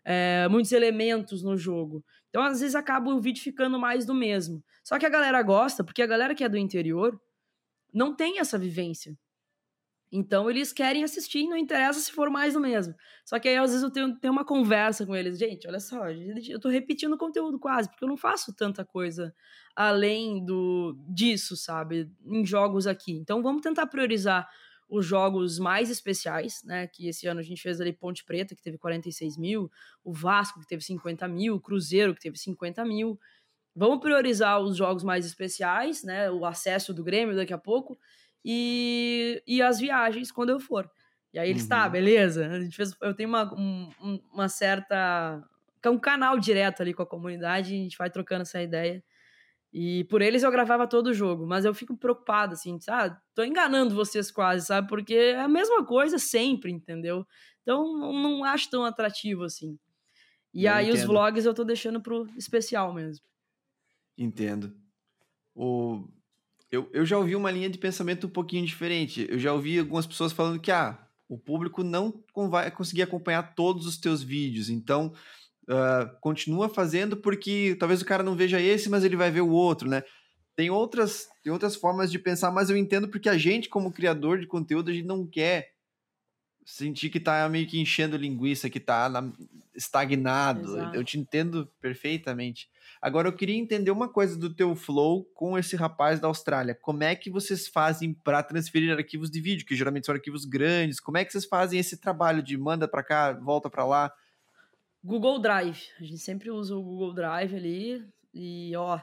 [0.05, 2.05] é, muitos elementos no jogo.
[2.29, 4.63] Então, às vezes, acaba o vídeo ficando mais do mesmo.
[4.83, 7.21] Só que a galera gosta, porque a galera que é do interior
[7.95, 9.17] não tem essa vivência.
[10.13, 12.95] Então eles querem assistir, não interessa se for mais do mesmo.
[13.25, 15.39] Só que aí às vezes eu tenho, tenho uma conversa com eles.
[15.39, 19.33] Gente, olha só, eu tô repetindo o conteúdo quase, porque eu não faço tanta coisa
[19.77, 22.11] além do disso, sabe?
[22.27, 23.13] Em jogos aqui.
[23.13, 24.49] Então vamos tentar priorizar
[24.89, 26.89] os jogos mais especiais, né?
[26.89, 29.71] Que esse ano a gente fez ali Ponte Preta, que teve 46 mil,
[30.03, 33.19] o Vasco, que teve 50 mil, o Cruzeiro, que teve 50 mil.
[33.77, 36.29] Vamos priorizar os jogos mais especiais, né?
[36.29, 37.97] O acesso do Grêmio daqui a pouco
[38.45, 40.91] e, e as viagens quando eu for.
[41.33, 41.91] E aí eles, tá, Uhum.
[41.91, 42.47] beleza.
[42.49, 45.43] A gente fez, eu tenho uma, um- um- uma certa.
[45.83, 49.03] que é um canal direto ali com a comunidade, a gente vai trocando essa ideia.
[49.73, 53.17] E por eles eu gravava todo o jogo, mas eu fico preocupado, assim, sabe?
[53.35, 54.89] Tô enganando vocês quase, sabe?
[54.89, 57.27] Porque é a mesma coisa sempre, entendeu?
[57.63, 59.79] Então não acho tão atrativo assim.
[60.55, 61.07] E Eu aí os entendo.
[61.07, 63.25] vlogs eu tô deixando pro especial mesmo.
[64.17, 64.77] Entendo.
[65.55, 66.09] O...
[66.71, 69.27] Eu, eu já ouvi uma linha de pensamento um pouquinho diferente.
[69.29, 70.99] Eu já ouvi algumas pessoas falando que ah,
[71.29, 75.13] o público não vai conseguir acompanhar todos os teus vídeos, então
[75.69, 79.51] ah, continua fazendo porque talvez o cara não veja esse, mas ele vai ver o
[79.51, 80.03] outro, né?
[80.57, 84.41] Tem outras, tem outras formas de pensar, mas eu entendo porque a gente, como criador
[84.41, 85.71] de conteúdo, a gente não quer
[86.65, 89.33] sentir que tá meio que enchendo linguiça, que tá na-
[89.75, 90.77] estagnado.
[90.77, 90.97] Exato.
[90.97, 92.69] Eu te entendo perfeitamente.
[93.01, 96.75] Agora eu queria entender uma coisa do teu flow com esse rapaz da Austrália.
[96.75, 101.01] Como é que vocês fazem para transferir arquivos de vídeo, que geralmente são arquivos grandes?
[101.01, 104.13] Como é que vocês fazem esse trabalho de manda para cá, volta para lá?
[105.03, 105.81] Google Drive.
[105.99, 108.05] A gente sempre usa o Google Drive ali.
[108.35, 109.01] E, ó,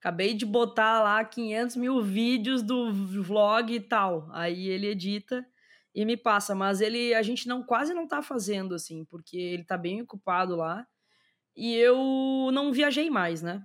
[0.00, 2.92] acabei de botar lá 500 mil vídeos do
[3.22, 4.26] vlog e tal.
[4.32, 5.44] Aí ele edita
[5.94, 6.54] e me passa.
[6.54, 10.56] Mas ele, a gente não quase não tá fazendo, assim, porque ele tá bem ocupado
[10.56, 10.86] lá.
[11.56, 13.64] E eu não viajei mais, né?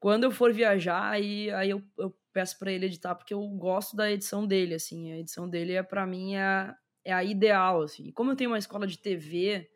[0.00, 3.96] Quando eu for viajar, aí, aí eu, eu peço para ele editar, porque eu gosto
[3.96, 5.12] da edição dele, assim.
[5.12, 6.74] A edição dele, é para mim, é
[7.08, 8.12] é a ideal, assim.
[8.12, 9.66] Como eu tenho uma escola de TV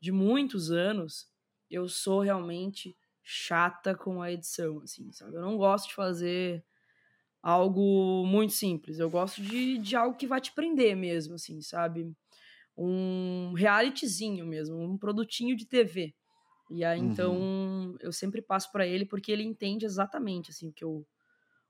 [0.00, 1.26] de muitos anos,
[1.68, 5.34] eu sou realmente chata com a edição, assim, sabe?
[5.34, 6.64] Eu não gosto de fazer
[7.42, 8.98] algo muito simples.
[8.98, 12.12] Eu gosto de, de algo que vai te prender mesmo, assim, sabe?
[12.76, 16.14] Um realityzinho mesmo, um produtinho de TV.
[16.70, 17.00] E aí, Uhum.
[17.00, 21.06] então, eu sempre passo para ele porque ele entende exatamente, assim, o que eu,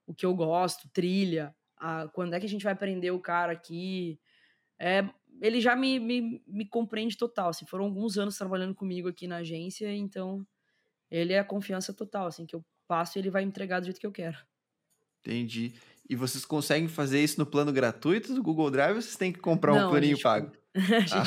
[0.06, 3.52] o que eu gosto, trilha, a, quando é que a gente vai prender o cara
[3.52, 4.20] aqui.
[4.78, 5.08] É,
[5.42, 9.38] ele já me, me, me compreende total, assim, foram alguns anos trabalhando comigo aqui na
[9.38, 10.46] agência, então
[11.10, 14.00] ele é a confiança total, assim, que eu passo e ele vai entregar do jeito
[14.00, 14.38] que eu quero.
[15.20, 15.74] Entendi.
[16.08, 19.40] E vocês conseguem fazer isso no plano gratuito do Google Drive ou vocês têm que
[19.40, 20.50] comprar Não, um planinho pago?
[21.12, 21.24] ah.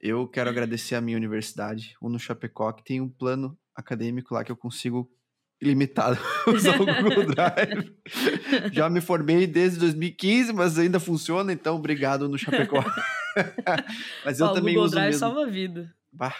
[0.00, 4.42] eu quero agradecer a minha universidade, o no Chapecó, que tem um plano acadêmico lá
[4.42, 5.10] que eu consigo
[5.60, 7.92] ilimitado usar o Google Drive.
[8.72, 12.84] Já me formei desde 2015, mas ainda funciona, então obrigado no Chapecó.
[14.24, 15.20] mas eu oh, também Google uso Drive mesmo.
[15.20, 15.92] salva a vida.
[16.12, 16.34] Bah,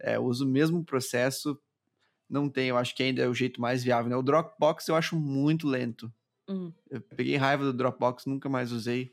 [0.00, 1.58] é, uso o mesmo processo.
[2.30, 4.08] Não tem, eu acho que ainda é o jeito mais viável.
[4.08, 4.16] Né?
[4.16, 6.12] O Dropbox eu acho muito lento.
[6.48, 6.72] Hum.
[6.88, 9.12] Eu peguei raiva do Dropbox, nunca mais usei.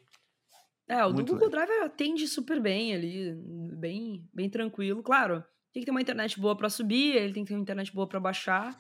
[0.88, 1.68] É, o muito do Google lento.
[1.68, 3.34] Drive atende super bem ali,
[3.76, 5.02] bem, bem tranquilo.
[5.02, 5.44] Claro,
[5.74, 8.08] tem que ter uma internet boa para subir, ele tem que ter uma internet boa
[8.08, 8.78] para baixar.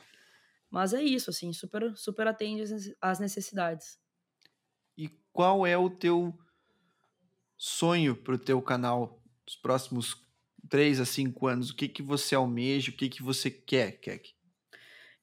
[0.70, 2.64] Mas é isso, assim, super, super atende
[3.02, 3.98] às necessidades.
[4.98, 6.38] E qual é o teu
[7.58, 10.14] sonho para o teu canal nos próximos
[10.70, 11.70] três a cinco anos?
[11.70, 12.91] O que que você almeja?
[12.91, 14.32] O que que você quer, Kek?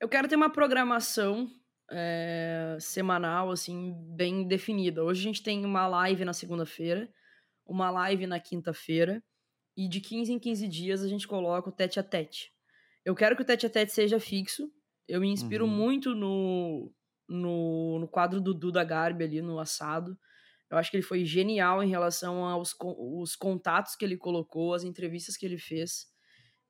[0.01, 1.51] Eu quero ter uma programação
[1.91, 5.03] é, semanal, assim, bem definida.
[5.03, 7.09] Hoje a gente tem uma live na segunda-feira,
[7.67, 9.23] uma live na quinta-feira,
[9.77, 12.53] e de 15 em 15 dias a gente coloca o tete a tete.
[13.05, 14.71] Eu quero que o tete a tete seja fixo,
[15.07, 15.71] eu me inspiro uhum.
[15.71, 16.93] muito no,
[17.29, 20.19] no, no, quadro do Duda Garbi ali, no assado.
[20.71, 24.85] Eu acho que ele foi genial em relação aos os contatos que ele colocou, as
[24.85, 26.07] entrevistas que ele fez.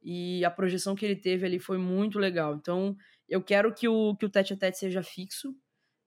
[0.03, 2.55] E a projeção que ele teve ali foi muito legal.
[2.55, 2.97] Então,
[3.29, 5.55] eu quero que o, que o tete a tete seja fixo,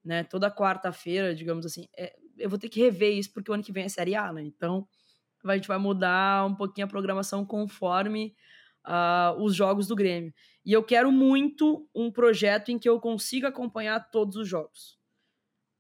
[0.05, 0.23] né?
[0.23, 1.87] Toda quarta-feira, digamos assim.
[1.97, 4.31] É, eu vou ter que rever isso, porque o ano que vem é Série A,
[4.31, 4.43] né?
[4.43, 4.87] Então,
[5.43, 8.35] a gente vai mudar um pouquinho a programação conforme
[8.85, 10.33] uh, os jogos do Grêmio.
[10.65, 14.97] E eu quero muito um projeto em que eu consiga acompanhar todos os jogos.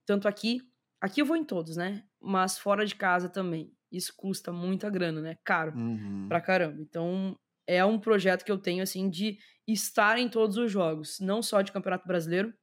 [0.05, 0.61] Tanto aqui,
[1.01, 2.03] aqui eu vou em todos, né?
[2.19, 3.73] Mas fora de casa também.
[3.91, 5.37] Isso custa muita grana, né?
[5.43, 6.27] Caro uhum.
[6.27, 6.81] pra caramba.
[6.81, 9.37] Então, é um projeto que eu tenho, assim, de
[9.67, 11.19] estar em todos os jogos.
[11.19, 12.53] Não só de Campeonato Brasileiro,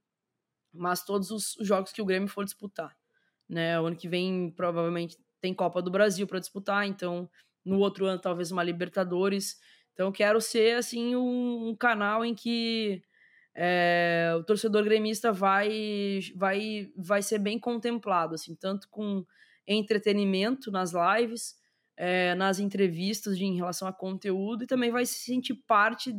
[0.73, 2.95] mas todos os jogos que o Grêmio for disputar.
[3.49, 3.79] Né?
[3.81, 7.29] O ano que vem, provavelmente, tem Copa do Brasil para disputar, então
[7.65, 9.57] no outro ano talvez uma Libertadores.
[9.93, 13.03] Então, quero ser, assim, um, um canal em que
[13.55, 19.25] é, o torcedor gremista vai, vai, vai ser bem contemplado, assim, tanto com
[19.67, 21.55] entretenimento nas lives,
[21.97, 26.13] é, nas entrevistas de, em relação a conteúdo, e também vai se sentir parte,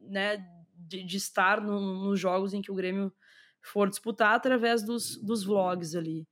[0.00, 0.36] né,
[0.76, 3.12] de, de estar no, nos jogos em que o Grêmio
[3.60, 6.26] for disputar através dos, dos vlogs ali.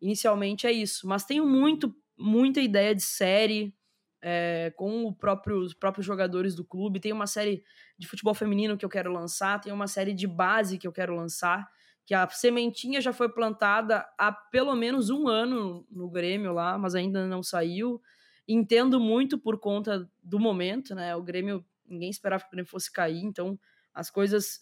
[0.00, 3.74] Inicialmente é isso, mas tenho muito, muita ideia de série,
[4.22, 7.00] é, com o próprio, os próprios jogadores do clube.
[7.00, 7.62] Tem uma série
[7.98, 11.14] de futebol feminino que eu quero lançar, tem uma série de base que eu quero
[11.14, 11.68] lançar,
[12.04, 16.94] que a sementinha já foi plantada há pelo menos um ano no Grêmio lá, mas
[16.94, 18.00] ainda não saiu.
[18.46, 21.14] Entendo muito por conta do momento, né?
[21.14, 23.58] O Grêmio, ninguém esperava que o Grêmio fosse cair, então
[23.92, 24.60] as coisas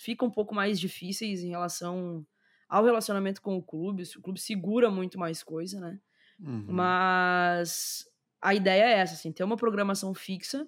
[0.00, 2.26] ficam um pouco mais difíceis em relação
[2.68, 4.04] ao relacionamento com o clube.
[4.16, 6.00] O clube segura muito mais coisa, né?
[6.40, 6.66] Uhum.
[6.68, 8.06] Mas
[8.40, 10.66] a ideia é essa, assim, ter uma programação fixa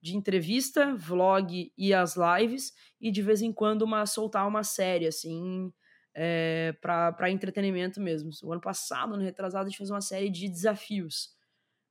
[0.00, 5.06] de entrevista, vlog e as lives, e de vez em quando uma, soltar uma série,
[5.06, 5.72] assim,
[6.14, 8.30] é, para entretenimento mesmo.
[8.42, 11.36] O ano passado, no retrasado, a gente fez uma série de desafios,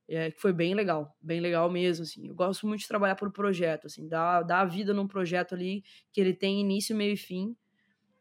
[0.08, 2.28] é, que foi bem legal, bem legal mesmo, assim.
[2.28, 5.82] Eu gosto muito de trabalhar por projeto, assim, dar, dar a vida num projeto ali
[6.12, 7.54] que ele tem início, meio e fim,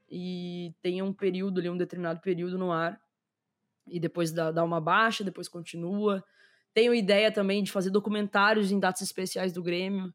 [0.09, 2.99] e tem um período ali, um determinado período no ar,
[3.87, 6.23] e depois dá, dá uma baixa, depois continua,
[6.77, 10.13] tenho ideia também de fazer documentários em datas especiais do Grêmio.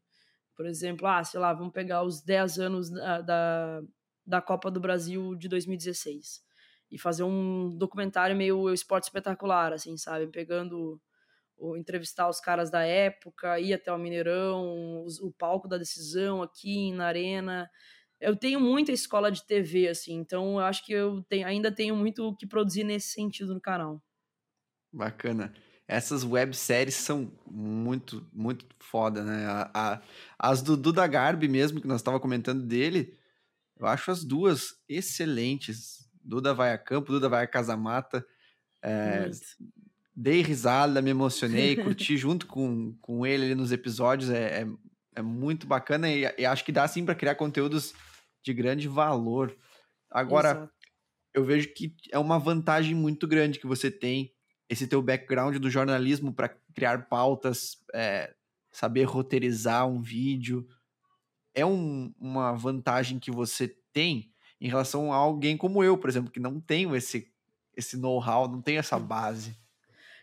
[0.55, 3.81] Por exemplo, ah, sei lá, vamos pegar os 10 anos da, da,
[4.25, 6.41] da Copa do Brasil de 2016
[6.89, 10.25] e fazer um documentário meio esporte espetacular, assim, sabe?
[10.27, 11.01] Pegando,
[11.57, 16.41] o, entrevistar os caras da época, ir até o Mineirão, os, o palco da decisão
[16.41, 17.69] aqui na Arena.
[18.21, 21.93] Eu tenho muita escola de TV, assim, então eu acho que eu tenho, ainda tenho
[21.93, 24.01] muito o que produzir nesse sentido no canal.
[24.93, 25.53] Bacana
[25.93, 29.45] essas webséries são muito, muito foda, né?
[29.45, 30.01] A, a,
[30.39, 33.15] as do Duda Garbi mesmo, que nós estava comentando dele,
[33.79, 36.09] eu acho as duas excelentes.
[36.23, 38.25] Duda vai a campo, Duda vai a casa mata.
[38.81, 39.29] É,
[40.15, 44.31] dei risada, me emocionei, curti junto com, com ele ali nos episódios.
[44.31, 44.67] É, é,
[45.17, 47.93] é muito bacana e, e, acho que dá sim para criar conteúdos
[48.41, 49.55] de grande valor.
[50.09, 50.73] Agora, Exato.
[51.35, 54.32] eu vejo que é uma vantagem muito grande que você tem
[54.73, 58.33] esse teu background do jornalismo para criar pautas, é,
[58.71, 60.67] saber roteirizar um vídeo,
[61.53, 66.31] é um, uma vantagem que você tem em relação a alguém como eu, por exemplo,
[66.31, 67.31] que não tenho esse,
[67.75, 69.55] esse know-how, não tenho essa base.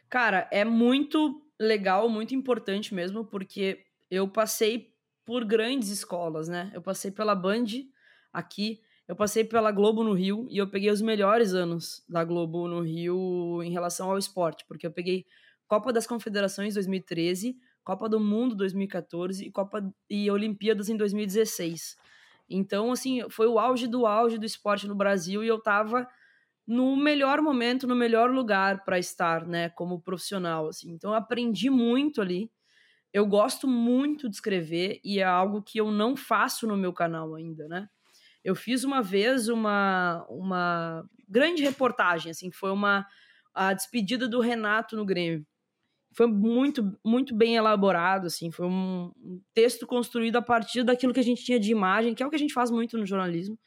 [0.09, 4.93] Cara, é muito legal, muito importante mesmo, porque eu passei
[5.25, 6.71] por grandes escolas, né?
[6.75, 7.67] Eu passei pela Band
[8.33, 8.81] aqui,
[9.11, 12.81] eu passei pela Globo no Rio e eu peguei os melhores anos da Globo no
[12.81, 15.27] Rio em relação ao esporte, porque eu peguei
[15.67, 21.97] Copa das Confederações 2013, Copa do Mundo 2014 e Copa e Olimpíadas em 2016.
[22.49, 26.07] Então, assim, foi o auge do auge do esporte no Brasil e eu tava
[26.65, 30.89] no melhor momento, no melhor lugar para estar, né, como profissional, assim.
[30.93, 32.49] Então, aprendi muito ali.
[33.13, 37.35] Eu gosto muito de escrever e é algo que eu não faço no meu canal
[37.35, 37.89] ainda, né?
[38.45, 43.07] Eu fiz uma vez uma, uma grande reportagem, assim, que foi uma
[43.55, 45.45] a despedida do Renato no Grêmio.
[46.15, 49.13] Foi muito, muito bem elaborado, assim, foi um,
[49.55, 52.37] texto construído a partir daquilo que a gente tinha de imagem, que é o que
[52.37, 53.59] a gente faz muito no jornalismo,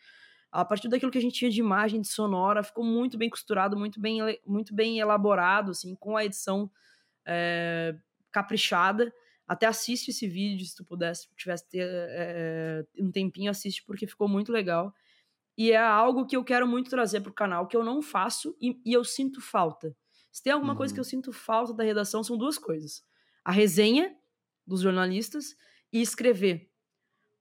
[0.51, 3.77] a partir daquilo que a gente tinha de imagem, de sonora, ficou muito bem costurado,
[3.77, 6.69] muito bem, muito bem elaborado, assim, com a edição
[7.25, 7.95] é,
[8.31, 9.11] caprichada.
[9.47, 14.07] Até assiste esse vídeo, se tu pudesse, se tivesse ter, é, um tempinho, assiste, porque
[14.07, 14.93] ficou muito legal.
[15.57, 18.79] E é algo que eu quero muito trazer pro canal, que eu não faço e,
[18.85, 19.95] e eu sinto falta.
[20.31, 20.77] Se tem alguma uhum.
[20.77, 21.09] coisa que eu uhum.
[21.09, 23.03] sinto falta da redação, são duas coisas.
[23.43, 24.15] A resenha
[24.65, 25.55] dos jornalistas
[25.91, 26.71] e escrever.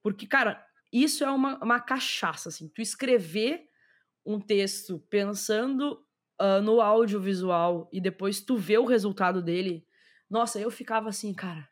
[0.03, 2.69] Porque, cara, isso é uma, uma cachaça, assim.
[2.69, 3.67] Tu escrever
[4.27, 6.05] um texto pensando
[6.41, 9.87] uh, no audiovisual e depois tu vê o resultado dele.
[10.29, 11.69] Nossa, eu ficava assim, cara,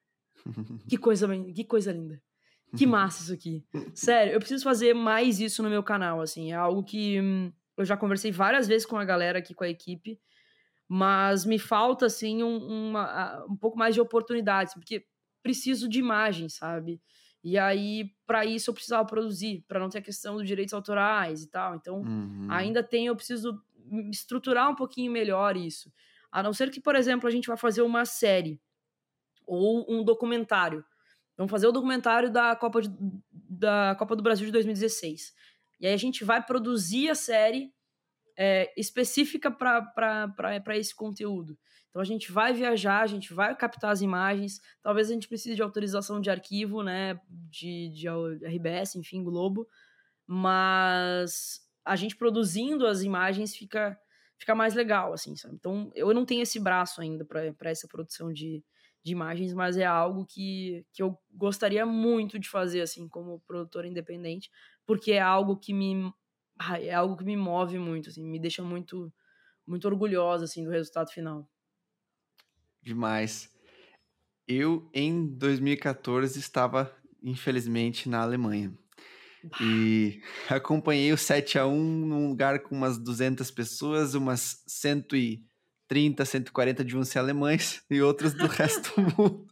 [0.89, 2.21] que coisa, que coisa linda.
[2.77, 3.65] Que massa isso aqui.
[3.95, 6.53] Sério, eu preciso fazer mais isso no meu canal, assim.
[6.53, 9.69] É algo que hum, eu já conversei várias vezes com a galera aqui, com a
[9.69, 10.19] equipe
[10.93, 15.07] mas me falta assim um, uma, um pouco mais de oportunidades, porque
[15.41, 17.01] preciso de imagem, sabe?
[17.45, 21.45] E aí, para isso, eu precisava produzir, para não ter a questão dos direitos autorais
[21.45, 21.77] e tal.
[21.77, 22.49] Então, uhum.
[22.51, 23.63] ainda tem, eu preciso
[24.11, 25.93] estruturar um pouquinho melhor isso.
[26.33, 28.61] A não ser que, por exemplo, a gente vai fazer uma série
[29.47, 30.85] ou um documentário.
[31.37, 32.91] Vamos fazer o documentário da Copa, de,
[33.33, 35.33] da Copa do Brasil de 2016.
[35.81, 37.73] E aí a gente vai produzir a série
[38.37, 41.59] é, específica para esse conteúdo.
[41.91, 45.57] Então a gente vai viajar, a gente vai captar as imagens, talvez a gente precise
[45.57, 48.09] de autorização de arquivo, né, de, de
[48.47, 49.67] RBS, enfim, Globo,
[50.27, 53.99] mas a gente produzindo as imagens fica,
[54.39, 55.57] fica mais legal, assim, sabe?
[55.57, 58.63] Então eu não tenho esse braço ainda para essa produção de,
[59.03, 63.89] de imagens, mas é algo que, que eu gostaria muito de fazer, assim, como produtora
[63.89, 64.51] independente,
[64.87, 66.13] porque é algo que me
[66.83, 69.11] é algo que me move muito, assim, me deixa muito,
[69.67, 71.49] muito orgulhosa, assim, do resultado final.
[72.83, 73.51] Demais.
[74.47, 78.77] Eu, em 2014, estava, infelizmente, na Alemanha.
[79.61, 80.21] E
[80.51, 84.63] acompanhei o 7 a 1 num lugar com umas 200 pessoas, umas
[85.91, 89.47] 130, 140 de uns alemães e outros do resto do mundo.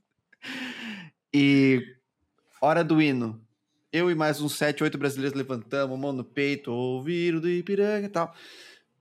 [1.35, 1.83] E
[2.63, 3.45] hora do hino,
[3.93, 8.09] eu e mais uns sete, oito brasileiros levantamos, mão no peito, ouviram do Ipiranga e
[8.09, 8.33] tal.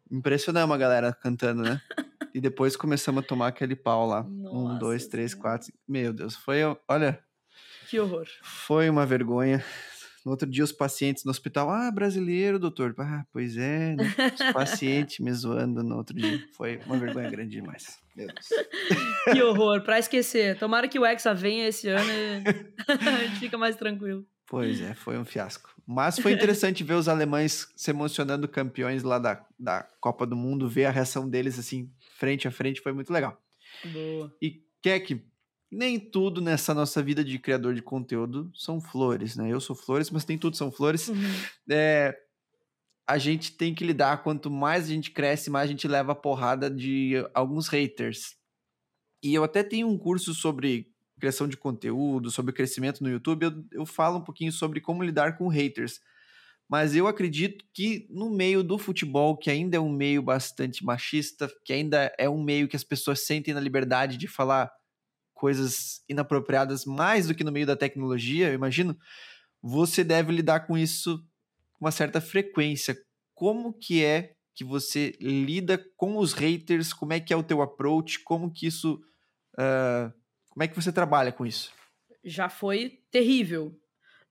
[0.09, 1.79] Impressionamos a galera cantando, né?
[2.33, 4.23] e depois começamos a tomar aquele pau lá.
[4.23, 5.71] Nossa, um, dois, três, quatro.
[5.87, 6.59] Meu Deus, foi.
[6.87, 7.19] Olha.
[7.87, 8.25] Que horror.
[8.41, 9.63] Foi uma vergonha.
[10.27, 11.69] No outro dia, os pacientes no hospital.
[11.69, 12.93] Ah, brasileiro, doutor.
[12.97, 14.13] Ah, pois é, né?
[14.33, 16.45] Os pacientes me zoando no outro dia.
[16.51, 17.97] Foi uma vergonha grande demais.
[18.13, 18.49] Meu Deus.
[19.31, 20.59] Que horror, pra esquecer.
[20.59, 22.43] Tomara que o Hexa venha esse ano e
[23.07, 24.25] a gente fica mais tranquilo.
[24.45, 25.69] Pois é, foi um fiasco.
[25.85, 30.67] Mas foi interessante ver os alemães se emocionando campeões lá da, da Copa do Mundo,
[30.67, 33.41] ver a reação deles assim, frente a frente, foi muito legal.
[33.85, 34.35] Boa.
[34.41, 34.89] E que
[35.71, 39.51] nem tudo nessa nossa vida de criador de conteúdo são flores, né?
[39.51, 41.07] Eu sou flores, mas nem tudo são flores.
[41.07, 41.17] Uhum.
[41.69, 42.17] É,
[43.07, 46.15] a gente tem que lidar, quanto mais a gente cresce, mais a gente leva a
[46.15, 48.35] porrada de alguns haters.
[49.23, 50.87] E eu até tenho um curso sobre
[51.19, 55.37] criação de conteúdo, sobre crescimento no YouTube, eu, eu falo um pouquinho sobre como lidar
[55.37, 55.99] com haters.
[56.69, 61.49] Mas eu acredito que no meio do futebol, que ainda é um meio bastante machista,
[61.63, 64.69] que ainda é um meio que as pessoas sentem na liberdade de falar
[65.37, 68.97] coisas inapropriadas mais do que no meio da tecnologia, eu imagino,
[69.61, 71.17] você deve lidar com isso
[71.73, 72.97] com uma certa frequência.
[73.33, 76.91] Como que é que você lida com os haters?
[76.91, 78.19] Como é que é o teu approach?
[78.23, 78.99] Como que isso
[79.59, 80.11] uh,
[80.57, 81.71] como é que você trabalha com isso?
[82.25, 83.79] Já foi terrível.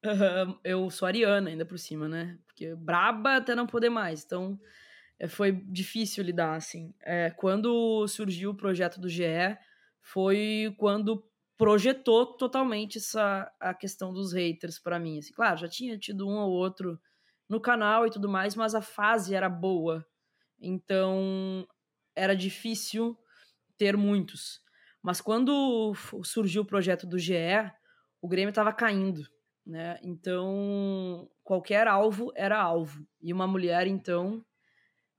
[0.05, 2.37] Uhum, eu sou ariana ainda por cima, né?
[2.47, 4.25] Porque braba até não poder mais.
[4.25, 4.59] Então,
[5.21, 6.93] é, foi difícil lidar, assim.
[7.01, 9.23] É, quando surgiu o projeto do GE,
[10.07, 15.19] foi quando projetou totalmente essa a questão dos haters para mim.
[15.19, 16.99] Assim, claro, já tinha tido um ou outro
[17.49, 20.07] no canal e tudo mais, mas a fase era boa.
[20.61, 21.67] Então,
[22.15, 23.19] era difícil
[23.77, 24.61] ter muitos.
[25.03, 25.93] Mas quando
[26.23, 27.35] surgiu o projeto do GE,
[28.23, 29.23] o Grêmio estava caindo,
[29.67, 29.99] né?
[30.03, 33.05] Então, qualquer alvo era alvo.
[33.21, 34.45] E uma mulher, então,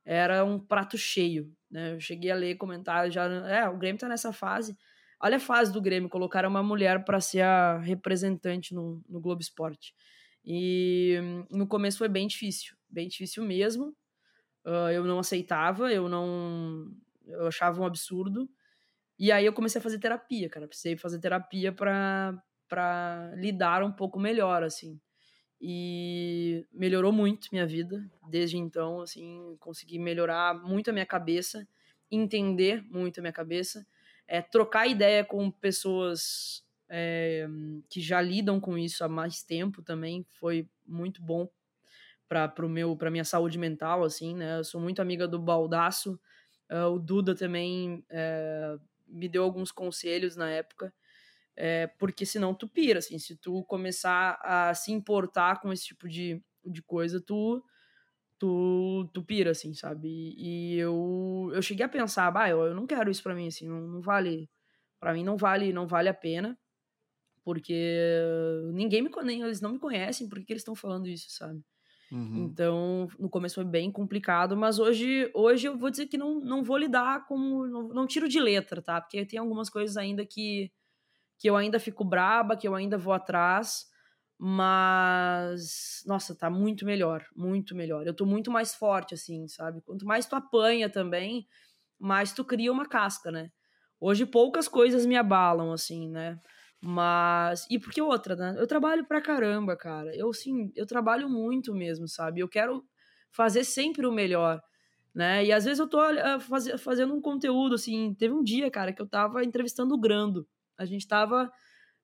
[0.08, 1.94] era um prato cheio, né?
[1.94, 4.76] Eu cheguei a ler comentários já, é, o Grêmio tá nessa fase.
[5.22, 9.42] Olha a fase do Grêmio, colocaram uma mulher para ser a representante no, no Globo
[9.42, 9.94] Esporte.
[10.46, 11.18] E
[11.52, 13.96] no começo foi bem difícil, bem difícil mesmo.
[14.66, 16.90] Uh, eu não aceitava, eu não.
[17.26, 18.50] Eu achava um absurdo.
[19.20, 20.68] E aí eu comecei a fazer terapia, cara.
[20.68, 25.00] Precisei fazer terapia para para lidar um pouco melhor, assim.
[25.60, 28.06] E melhorou muito minha vida.
[28.30, 31.68] Desde então, assim, consegui melhorar muito a minha cabeça,
[32.12, 33.86] entender muito a minha cabeça,
[34.28, 37.48] é, trocar ideia com pessoas é,
[37.90, 41.50] que já lidam com isso há mais tempo também foi muito bom
[42.28, 44.60] para pro meu para minha saúde mental assim né?
[44.60, 46.20] Eu sou muito amiga do Baldaço
[46.72, 50.94] uh, o Duda também uh, me deu alguns conselhos na época
[51.58, 56.08] uh, porque senão tu pira assim se tu começar a se importar com esse tipo
[56.08, 57.64] de, de coisa tu
[58.40, 62.76] tu, tu pira assim sabe e, e eu eu cheguei a pensar bah eu, eu
[62.76, 64.50] não quero isso para mim assim não, não vale
[65.00, 66.58] para mim não vale não vale a pena
[67.44, 67.74] porque
[68.74, 71.64] ninguém me nem eles não me conhecem por que eles estão falando isso sabe
[72.12, 72.46] Uhum.
[72.46, 76.64] Então, no começo foi bem complicado, mas hoje, hoje eu vou dizer que não, não
[76.64, 77.68] vou lidar como.
[77.68, 79.02] Não, não tiro de letra, tá?
[79.02, 80.72] Porque tem algumas coisas ainda que,
[81.40, 83.86] que eu ainda fico braba, que eu ainda vou atrás,
[84.38, 86.04] mas.
[86.06, 88.06] Nossa, tá muito melhor, muito melhor.
[88.08, 89.82] Eu tô muito mais forte, assim, sabe?
[89.82, 91.48] Quanto mais tu apanha também,
[92.00, 93.52] mais tu cria uma casca, né?
[94.00, 96.40] Hoje poucas coisas me abalam, assim, né?
[96.82, 97.66] Mas.
[97.70, 98.56] E porque outra, né?
[98.58, 100.16] Eu trabalho pra caramba, cara.
[100.16, 102.42] Eu, sim, eu trabalho muito mesmo, sabe?
[102.42, 102.84] Eu quero
[103.32, 104.62] fazer sempre o melhor,
[105.14, 105.46] né?
[105.46, 108.14] E às vezes eu tô uh, faz, fazendo um conteúdo, assim.
[108.16, 110.48] Teve um dia, cara, que eu tava entrevistando o Grando.
[110.78, 111.52] A gente tava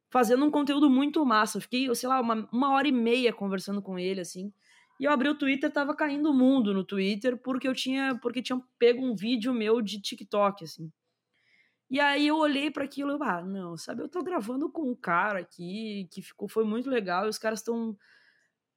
[0.09, 1.57] fazendo um conteúdo muito massa.
[1.57, 4.53] Eu fiquei, sei lá, uma, uma hora e meia conversando com ele, assim.
[4.99, 8.17] E eu abri o Twitter, tava caindo o mundo no Twitter, porque eu tinha.
[8.21, 10.91] Porque tinham pego um vídeo meu de TikTok, assim.
[11.89, 14.95] E aí eu olhei para aquilo e ah, não, sabe, eu tô gravando com um
[14.95, 17.95] cara aqui que ficou foi muito legal, e os caras estão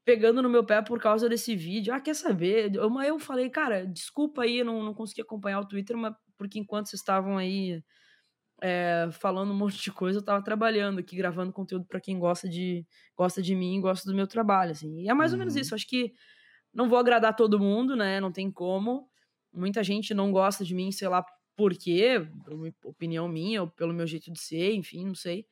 [0.04, 1.94] pegando no meu pé por causa desse vídeo.
[1.94, 2.74] Ah, quer saber?
[2.74, 6.58] Eu, mas eu falei, cara, desculpa aí, não, não consegui acompanhar o Twitter, mas porque
[6.58, 7.82] enquanto vocês estavam aí
[8.62, 12.48] é, falando um monte de coisa, eu tava trabalhando aqui, gravando conteúdo para quem gosta
[12.48, 12.86] de
[13.16, 15.02] gosta de mim, gosta do meu trabalho, assim.
[15.02, 15.36] E é mais uhum.
[15.36, 15.60] ou menos uhum.
[15.60, 15.74] isso.
[15.74, 16.12] Acho que
[16.72, 18.20] não vou agradar todo mundo, né?
[18.20, 19.08] Não tem como.
[19.52, 21.24] Muita gente não gosta de mim, sei lá,
[21.56, 25.46] por quê, por uma opinião minha, ou pelo meu jeito de ser, enfim, não sei.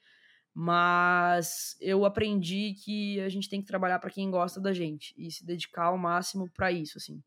[0.52, 5.30] Mas eu aprendi que a gente tem que trabalhar para quem gosta da gente e
[5.30, 7.22] se dedicar ao máximo para isso, assim,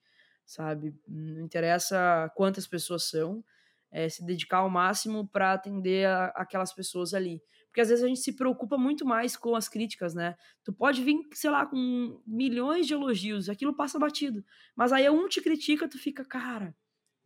[0.45, 0.95] sabe?
[1.07, 3.43] Não interessa quantas pessoas são,
[3.91, 7.41] é se dedicar ao máximo para atender a, aquelas pessoas ali.
[7.67, 10.35] Porque às vezes a gente se preocupa muito mais com as críticas, né?
[10.63, 14.43] Tu pode vir, sei lá, com milhões de elogios, aquilo passa batido.
[14.75, 16.75] Mas aí um te critica, tu fica, cara,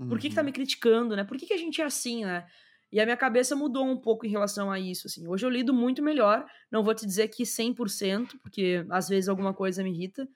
[0.07, 0.45] por que, que tá uhum.
[0.45, 1.23] me criticando, né?
[1.23, 2.45] Por que, que a gente é assim, né?
[2.91, 5.27] E a minha cabeça mudou um pouco em relação a isso, assim.
[5.27, 9.53] Hoje eu lido muito melhor, não vou te dizer que 100%, porque às vezes alguma
[9.53, 10.27] coisa me irrita,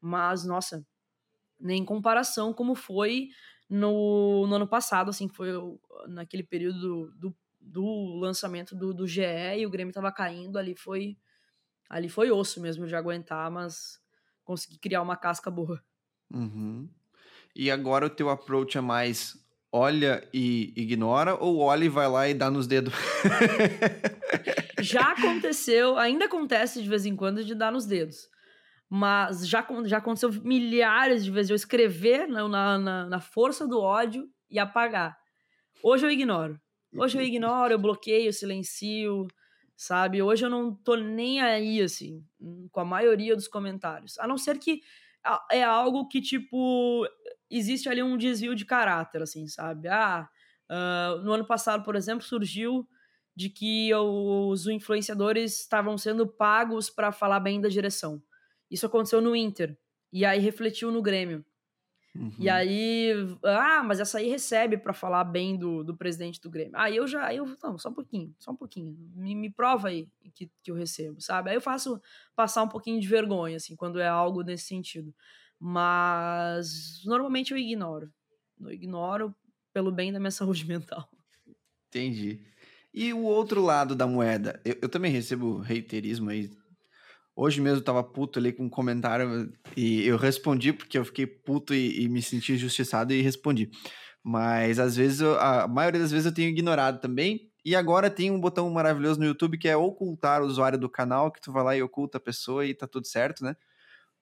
[0.00, 0.86] mas, nossa,
[1.58, 3.28] nem em comparação como foi
[3.74, 5.50] no, no ano passado, assim, foi
[6.06, 9.22] naquele período do, do, do lançamento do, do GE
[9.58, 11.16] e o Grêmio tava caindo, ali foi,
[11.90, 14.00] ali foi osso mesmo de aguentar, mas
[14.44, 15.82] consegui criar uma casca boa.
[16.32, 16.88] Uhum.
[17.54, 19.36] E agora o teu approach é mais
[19.72, 22.94] olha e ignora ou olha e vai lá e dá nos dedos?
[24.80, 28.28] já aconteceu, ainda acontece de vez em quando de dar nos dedos.
[28.88, 34.28] Mas já, já aconteceu milhares de vezes eu escrever na, na, na força do ódio
[34.50, 35.16] e apagar.
[35.82, 36.60] Hoje eu ignoro.
[36.96, 39.26] Hoje eu ignoro, eu bloqueio, silencio,
[39.76, 40.22] sabe?
[40.22, 42.24] Hoje eu não tô nem aí, assim,
[42.70, 44.16] com a maioria dos comentários.
[44.18, 44.80] A não ser que
[45.50, 47.06] é algo que, tipo,
[47.50, 49.88] existe ali um desvio de caráter, assim, sabe?
[49.88, 50.28] Ah,
[50.70, 52.86] uh, no ano passado, por exemplo, surgiu
[53.34, 58.22] de que os influenciadores estavam sendo pagos para falar bem da direção.
[58.74, 59.78] Isso aconteceu no Inter.
[60.12, 61.44] E aí refletiu no Grêmio.
[62.12, 62.32] Uhum.
[62.38, 63.12] E aí,
[63.44, 66.76] ah, mas essa aí recebe para falar bem do, do presidente do Grêmio.
[66.76, 68.96] Aí eu já, aí eu, não, só um pouquinho, só um pouquinho.
[69.14, 71.50] Me, me prova aí que, que eu recebo, sabe?
[71.50, 72.00] Aí eu faço
[72.34, 75.14] passar um pouquinho de vergonha, assim, quando é algo nesse sentido.
[75.58, 78.12] Mas normalmente eu ignoro.
[78.60, 79.34] Eu ignoro
[79.72, 81.08] pelo bem da minha saúde mental.
[81.88, 82.40] Entendi.
[82.92, 86.50] E o outro lado da moeda, eu, eu também recebo reiterismo aí
[87.36, 91.26] Hoje mesmo eu tava puto ali com um comentário e eu respondi porque eu fiquei
[91.26, 93.70] puto e, e me senti injustiçado e respondi.
[94.22, 97.50] Mas às vezes, eu, a maioria das vezes eu tenho ignorado também.
[97.64, 101.32] E agora tem um botão maravilhoso no YouTube que é ocultar o usuário do canal,
[101.32, 103.56] que tu vai lá e oculta a pessoa e tá tudo certo, né?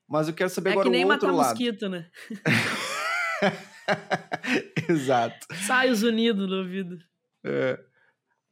[0.09, 1.55] Mas eu quero saber é agora o outro lado.
[1.55, 2.09] É que nem matar mosquito, né?
[4.89, 5.47] Exato.
[5.67, 6.99] Sai os unidos no ouvido.
[7.45, 7.79] É.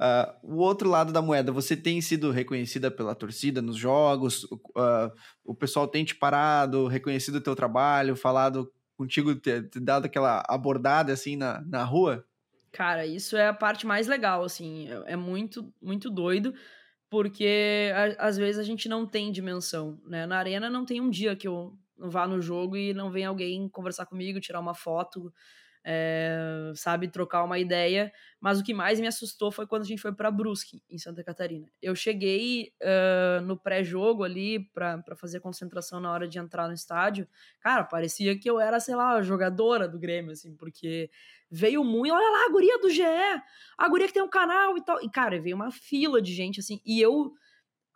[0.01, 5.12] Uh, o outro lado da moeda, você tem sido reconhecida pela torcida nos jogos, uh,
[5.44, 10.42] o pessoal tem te parado, reconhecido o teu trabalho, falado contigo, te, te dado aquela
[10.48, 12.24] abordada assim na, na rua?
[12.72, 16.55] Cara, isso é a parte mais legal, assim, é, é muito, muito doido,
[17.11, 20.24] porque a, às vezes a gente não tem dimensão, né?
[20.26, 23.68] Na arena não tem um dia que eu vá no jogo e não vem alguém
[23.68, 25.30] conversar comigo, tirar uma foto,
[25.85, 28.12] é, sabe, trocar uma ideia.
[28.41, 31.22] Mas o que mais me assustou foi quando a gente foi para Brusque, em Santa
[31.22, 31.66] Catarina.
[31.81, 37.28] Eu cheguei uh, no pré-jogo ali para fazer concentração na hora de entrar no estádio.
[37.61, 41.11] Cara, parecia que eu era, sei lá, jogadora do Grêmio, assim, porque
[41.51, 42.14] veio muito.
[42.14, 43.03] Olha lá, a guria do GE,
[43.76, 45.03] a guria que tem um canal e tal.
[45.03, 47.33] E, cara, veio uma fila de gente, assim, e eu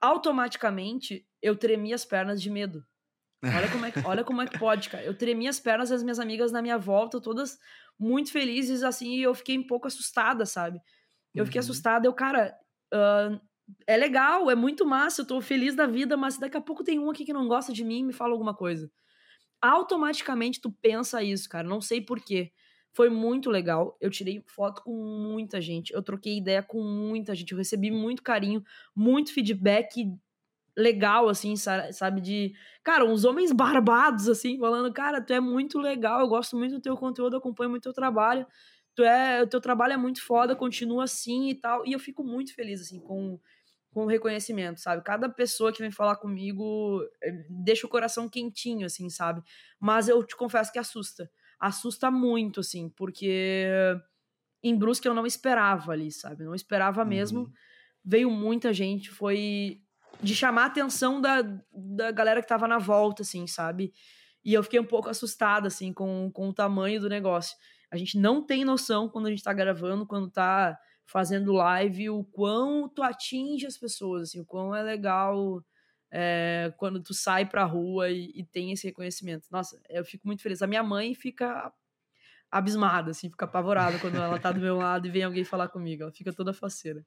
[0.01, 2.85] automaticamente eu tremi as pernas de medo.
[3.49, 5.05] Olha como, é que, olha como é que pode, cara.
[5.05, 7.59] Eu tremi as pernas e as minhas amigas na minha volta, todas
[7.99, 10.81] muito felizes, assim, e eu fiquei um pouco assustada, sabe?
[11.35, 11.65] Eu fiquei uhum.
[11.65, 12.57] assustada, eu, cara,
[12.93, 13.41] uh,
[13.87, 16.99] é legal, é muito massa, eu tô feliz da vida, mas daqui a pouco tem
[16.99, 18.91] um aqui que não gosta de mim e me fala alguma coisa.
[19.61, 22.53] Automaticamente tu pensa isso, cara, não sei porquê.
[22.93, 23.97] Foi muito legal.
[24.01, 25.93] Eu tirei foto com muita gente.
[25.93, 27.51] Eu troquei ideia com muita gente.
[27.51, 28.63] Eu recebi muito carinho,
[28.95, 30.07] muito feedback
[30.77, 32.21] legal, assim, sabe?
[32.21, 32.53] De,
[32.83, 36.81] cara, uns homens barbados, assim, falando, cara, tu é muito legal, eu gosto muito do
[36.81, 38.47] teu conteúdo, acompanho muito o teu trabalho,
[38.95, 41.87] tu é, o teu trabalho é muito foda, continua assim e tal.
[41.87, 43.39] E eu fico muito feliz, assim, com,
[43.91, 45.03] com o reconhecimento, sabe?
[45.05, 49.43] Cada pessoa que vem falar comigo eh, deixa o coração quentinho, assim, sabe?
[49.79, 51.31] Mas eu te confesso que assusta.
[51.61, 53.67] Assusta muito, assim, porque
[54.63, 56.45] em Brusque eu não esperava ali, sabe?
[56.45, 57.41] Não esperava mesmo.
[57.41, 57.53] Uhum.
[58.05, 59.84] Veio muita gente, foi
[60.23, 61.43] de chamar a atenção da,
[61.73, 63.93] da galera que tava na volta, assim, sabe?
[64.45, 67.57] E eu fiquei um pouco assustada, assim, com, com o tamanho do negócio.
[67.91, 72.25] A gente não tem noção quando a gente tá gravando, quando tá fazendo live, o
[72.25, 75.63] quão tu atinge as pessoas, assim, o quão é legal
[76.11, 79.47] é, quando tu sai pra rua e, e, tem esse reconhecimento.
[79.51, 80.63] Nossa, eu fico muito feliz.
[80.63, 81.73] A minha mãe fica
[82.51, 86.05] abismada, assim, fica apavorada quando ela tá do meu lado e vem alguém falar comigo.
[86.05, 87.05] Ela fica toda faceira.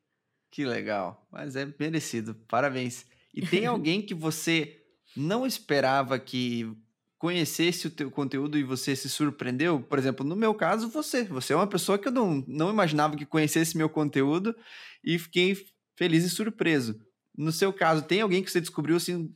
[0.51, 2.35] Que legal, mas é merecido.
[2.47, 3.05] Parabéns.
[3.33, 4.81] E tem alguém que você
[5.15, 6.71] não esperava que
[7.17, 9.81] conhecesse o teu conteúdo e você se surpreendeu?
[9.81, 11.23] Por exemplo, no meu caso, você.
[11.25, 14.55] Você é uma pessoa que eu não, não imaginava que conhecesse meu conteúdo
[15.03, 15.57] e fiquei
[15.95, 16.99] feliz e surpreso.
[17.35, 19.33] No seu caso, tem alguém que você descobriu assim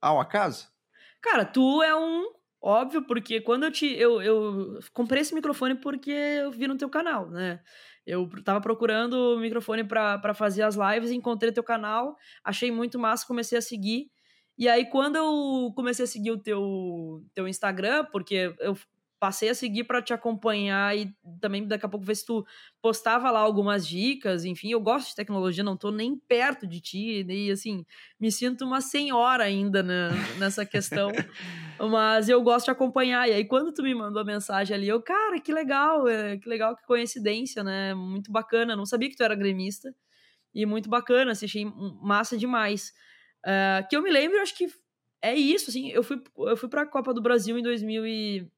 [0.00, 0.68] ao acaso?
[1.20, 2.26] Cara, tu é um
[2.60, 3.86] óbvio, porque quando eu te.
[3.86, 7.60] Eu, eu comprei esse microfone porque eu vi no teu canal, né?
[8.06, 13.56] Eu tava procurando microfone para fazer as lives, encontrei teu canal, achei muito massa, comecei
[13.56, 14.10] a seguir.
[14.58, 18.76] E aí, quando eu comecei a seguir o teu, teu Instagram, porque eu
[19.22, 22.44] passei a seguir para te acompanhar e também daqui a pouco ver se tu
[22.80, 27.24] postava lá algumas dicas, enfim, eu gosto de tecnologia, não tô nem perto de ti,
[27.28, 27.86] e assim,
[28.18, 30.10] me sinto uma senhora ainda na,
[30.40, 31.12] nessa questão,
[31.88, 35.00] mas eu gosto de acompanhar, e aí quando tu me mandou a mensagem ali, eu,
[35.00, 39.22] cara, que legal, é, que legal, que coincidência, né, muito bacana, não sabia que tu
[39.22, 39.94] era gremista,
[40.52, 41.64] e muito bacana, assim, achei
[42.02, 42.92] massa demais.
[43.46, 44.66] Uh, que eu me lembro, acho que
[45.22, 48.50] é isso, assim, eu fui, eu fui pra Copa do Brasil em 2000 e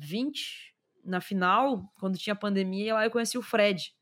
[0.00, 0.74] 20,
[1.04, 3.92] na final, quando tinha pandemia, lá eu conheci o Fred,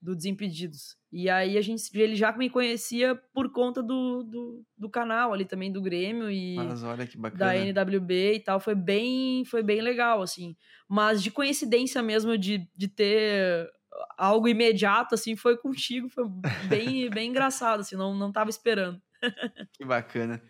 [0.00, 0.96] do Desimpedidos.
[1.12, 5.44] E aí a gente, ele já me conhecia por conta do, do, do canal ali
[5.44, 7.38] também, do Grêmio e Mas olha que bacana.
[7.38, 8.58] da NWB e tal.
[8.58, 10.56] Foi bem, foi bem legal, assim.
[10.88, 13.70] Mas de coincidência mesmo de, de ter
[14.16, 16.08] algo imediato, assim, foi contigo.
[16.08, 16.24] Foi
[16.68, 19.00] bem, bem engraçado, assim, não, não tava esperando.
[19.74, 20.42] que bacana.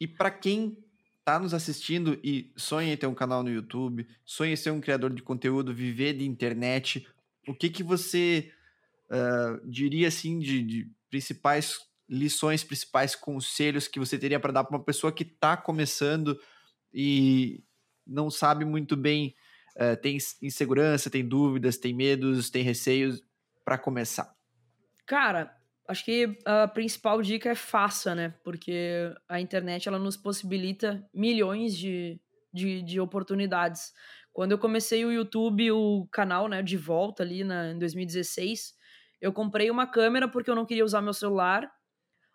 [0.00, 0.76] E para quem
[1.24, 4.80] tá nos assistindo e sonha em ter um canal no YouTube, sonha em ser um
[4.80, 7.06] criador de conteúdo, viver de internet,
[7.46, 8.52] o que que você
[9.10, 14.76] uh, diria assim de, de, principais lições, principais conselhos que você teria para dar para
[14.76, 16.38] uma pessoa que está começando
[16.92, 17.62] e
[18.06, 19.34] não sabe muito bem,
[19.76, 23.22] uh, tem insegurança, tem dúvidas, tem medos, tem receios
[23.64, 24.34] para começar?
[25.06, 25.59] Cara,
[25.90, 28.32] Acho que a principal dica é faça, né?
[28.44, 32.20] Porque a internet ela nos possibilita milhões de,
[32.54, 33.92] de, de oportunidades.
[34.32, 38.72] Quando eu comecei o YouTube, o canal, né, de volta ali na, em 2016,
[39.20, 41.68] eu comprei uma câmera porque eu não queria usar meu celular,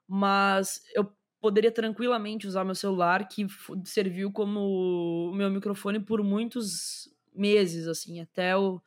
[0.06, 3.48] mas eu poderia tranquilamente usar meu celular, que
[3.86, 8.82] serviu como o meu microfone por muitos meses, assim, até o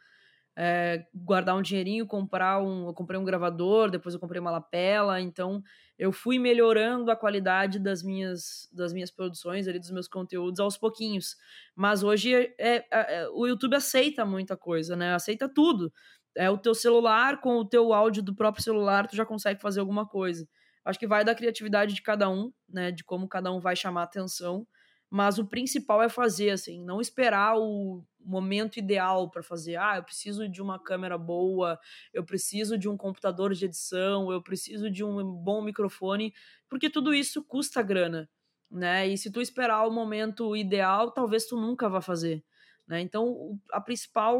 [0.61, 2.89] é, guardar um dinheirinho, comprar um.
[2.89, 5.63] Eu comprei um gravador, depois eu comprei uma lapela, então
[5.97, 10.77] eu fui melhorando a qualidade das minhas, das minhas produções ali, dos meus conteúdos aos
[10.77, 11.37] pouquinhos.
[11.77, 15.15] Mas hoje é, é, é, o YouTube aceita muita coisa, né?
[15.15, 15.93] Aceita tudo.
[16.37, 19.79] É o teu celular, com o teu áudio do próprio celular, tu já consegue fazer
[19.79, 20.45] alguma coisa.
[20.85, 22.91] Acho que vai da criatividade de cada um, né?
[22.91, 24.67] De como cada um vai chamar atenção.
[25.11, 29.77] Mas o principal é fazer, assim, não esperar o momento ideal para fazer.
[29.77, 31.79] Ah, eu preciso de uma câmera boa,
[32.13, 36.35] eu preciso de um computador de edição, eu preciso de um bom microfone,
[36.69, 38.29] porque tudo isso custa grana,
[38.71, 39.09] né?
[39.09, 42.45] E se tu esperar o momento ideal, talvez tu nunca vá fazer,
[42.87, 43.01] né?
[43.01, 44.39] Então, a principal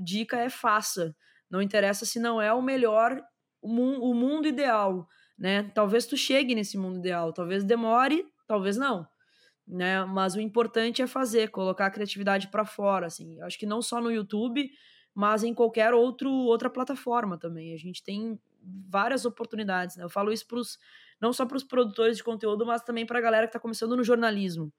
[0.00, 1.14] dica é faça.
[1.50, 3.22] Não interessa se não é o melhor,
[3.60, 5.06] o, mundo ideal,
[5.38, 5.64] né?
[5.74, 9.06] Talvez tu chegue nesse mundo ideal, talvez demore, talvez não
[9.68, 10.04] né?
[10.04, 13.40] Mas o importante é fazer, colocar a criatividade para fora, assim.
[13.42, 14.70] Acho que não só no YouTube,
[15.14, 17.74] mas em qualquer outro, outra plataforma também.
[17.74, 18.40] A gente tem
[18.88, 20.04] várias oportunidades, né?
[20.04, 20.78] Eu falo isso pros,
[21.20, 23.96] não só para os produtores de conteúdo, mas também para a galera que está começando
[23.96, 24.72] no jornalismo.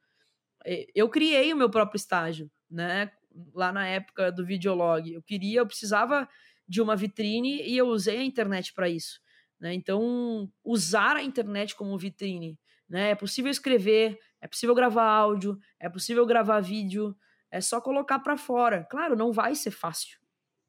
[0.94, 3.12] Eu criei o meu próprio estágio, né?
[3.54, 5.14] Lá na época do videolog.
[5.14, 6.28] Eu queria, eu precisava
[6.68, 9.20] de uma vitrine e eu usei a internet para isso.
[9.60, 9.74] Né?
[9.74, 12.58] Então, usar a internet como vitrine.
[12.88, 13.12] Né?
[13.12, 17.16] É possível escrever, é possível gravar áudio, é possível gravar vídeo,
[17.52, 18.86] é só colocar para fora.
[18.90, 20.20] Claro, não vai ser fácil.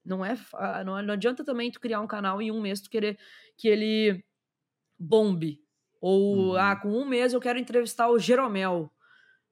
[0.05, 0.37] Não é,
[0.85, 3.19] não, adianta também tu criar um canal e um mês tu querer
[3.57, 4.25] que ele
[4.99, 5.61] bombe.
[6.01, 6.57] Ou, uhum.
[6.57, 8.91] ah, com um mês eu quero entrevistar o Jeromel.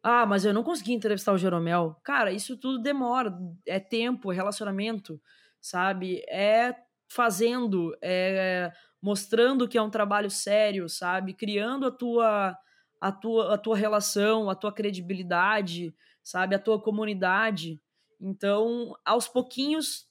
[0.03, 1.97] Ah, mas eu não consegui entrevistar o Jeromel.
[2.03, 3.37] Cara, isso tudo demora.
[3.67, 5.21] É tempo, é relacionamento,
[5.61, 6.23] sabe?
[6.29, 6.75] É
[7.09, 11.35] fazendo, é mostrando que é um trabalho sério, sabe?
[11.35, 12.57] Criando a tua
[13.01, 16.55] a tua, a tua relação, a tua credibilidade, sabe?
[16.55, 17.81] A tua comunidade.
[18.21, 20.09] Então, aos pouquinhos,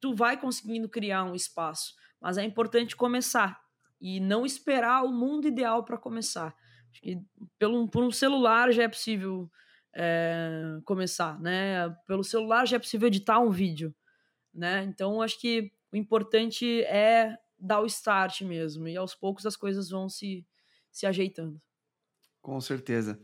[0.00, 1.94] tu vai conseguindo criar um espaço.
[2.20, 3.60] Mas é importante começar
[4.00, 6.54] e não esperar o mundo ideal para começar.
[6.90, 7.20] Acho que
[7.58, 9.50] pelo, por um celular já é possível
[9.94, 11.90] é, começar, né?
[12.06, 13.94] Pelo celular já é possível editar um vídeo,
[14.52, 14.84] né?
[14.84, 18.88] Então, acho que o importante é dar o start mesmo.
[18.88, 20.46] E aos poucos as coisas vão se,
[20.90, 21.60] se ajeitando.
[22.42, 23.18] Com certeza.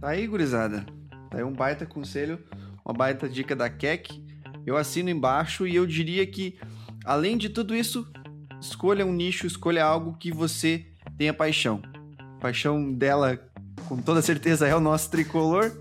[0.00, 0.86] Tá aí, gurizada.
[1.30, 2.42] Tá aí um baita conselho,
[2.82, 4.24] uma baita dica da Keck.
[4.64, 6.58] Eu assino embaixo e eu diria que,
[7.04, 8.10] além de tudo isso,
[8.58, 10.86] escolha um nicho, escolha algo que você
[11.18, 11.82] tenha paixão.
[12.18, 13.38] A paixão dela,
[13.86, 15.78] com toda certeza, é o nosso tricolor.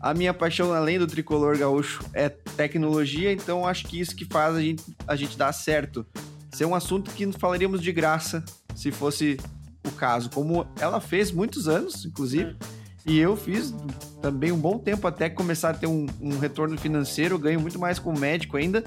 [0.00, 4.56] A minha paixão, além do tricolor gaúcho, é tecnologia, então acho que isso que faz
[4.56, 6.04] a gente, a gente dar certo.
[6.50, 9.38] Ser um assunto que falaríamos de graça se fosse
[9.96, 12.56] caso, como ela fez muitos anos, inclusive.
[13.04, 13.72] E eu fiz
[14.20, 18.00] também um bom tempo até começar a ter um, um retorno financeiro, ganho muito mais
[18.00, 18.82] como médico ainda,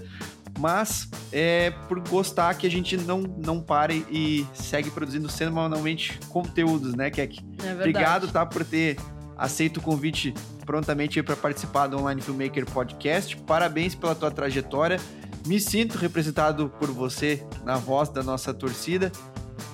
[0.60, 6.94] mas é por gostar que a gente não, não pare e segue produzindo semanalmente conteúdos,
[6.94, 7.40] né, Kek?
[7.64, 8.98] É Obrigado, tá, por ter
[9.38, 10.34] aceito o convite
[10.66, 13.38] prontamente para participar do Online Filmmaker Podcast.
[13.38, 15.00] Parabéns pela tua trajetória.
[15.48, 19.10] Me sinto representado por você na voz da nossa torcida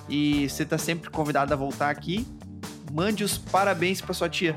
[0.08, 2.26] e você tá sempre convidado a voltar aqui.
[2.92, 4.56] Mande os parabéns para sua tia.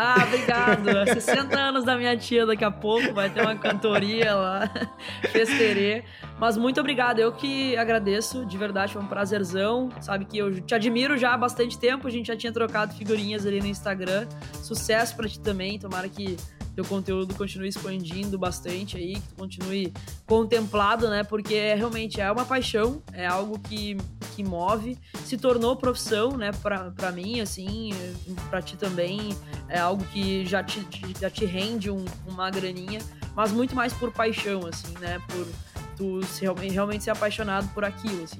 [0.00, 1.12] Ah, obrigado.
[1.12, 4.70] 60 anos da minha tia daqui a pouco, vai ter uma cantoria lá,
[5.32, 6.04] festerê.
[6.38, 9.88] Mas muito obrigado, eu que agradeço, de verdade, foi um prazerzão.
[10.00, 13.44] Sabe que eu te admiro já há bastante tempo, a gente já tinha trocado figurinhas
[13.44, 14.28] ali no Instagram.
[14.62, 16.36] Sucesso para ti também, tomara que
[16.78, 19.92] teu conteúdo continue expandindo bastante aí, que tu continue
[20.24, 21.24] contemplado, né?
[21.24, 23.96] Porque é, realmente é uma paixão, é algo que,
[24.36, 26.52] que move, se tornou profissão, né?
[26.62, 27.90] Pra, pra mim, assim,
[28.48, 29.36] pra ti também,
[29.68, 30.86] é algo que já te,
[31.20, 33.00] já te rende um, uma graninha,
[33.34, 35.20] mas muito mais por paixão, assim, né?
[35.26, 35.48] Por
[35.96, 38.38] tu realmente, realmente ser apaixonado por aquilo, assim.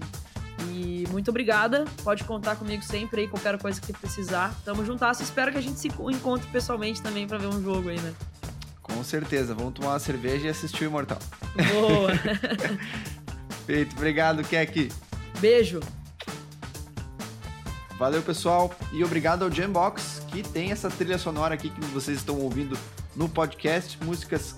[0.71, 1.85] E muito obrigada.
[2.03, 4.55] Pode contar comigo sempre aí, qualquer coisa que precisar.
[4.65, 5.21] Tamo juntas.
[5.21, 8.15] Espero que a gente se encontre pessoalmente também para ver um jogo aí, né?
[8.83, 9.55] Com certeza.
[9.55, 11.19] Vamos tomar uma cerveja e assistir o Imortal.
[11.73, 12.13] Boa!
[13.67, 13.95] Feito.
[13.97, 14.91] Obrigado, Kek.
[15.41, 15.81] Beijo.
[17.99, 18.75] Valeu, pessoal.
[18.93, 22.79] E obrigado ao Jambox, que tem essa trilha sonora aqui que vocês estão ouvindo
[23.15, 23.99] no podcast.
[24.05, 24.55] Músicas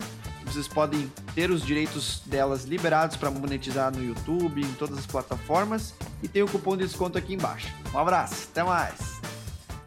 [0.53, 5.95] vocês podem ter os direitos delas liberados para monetizar no YouTube, em todas as plataformas.
[6.23, 7.69] E tem o cupom de desconto aqui embaixo.
[7.95, 9.21] Um abraço, até mais!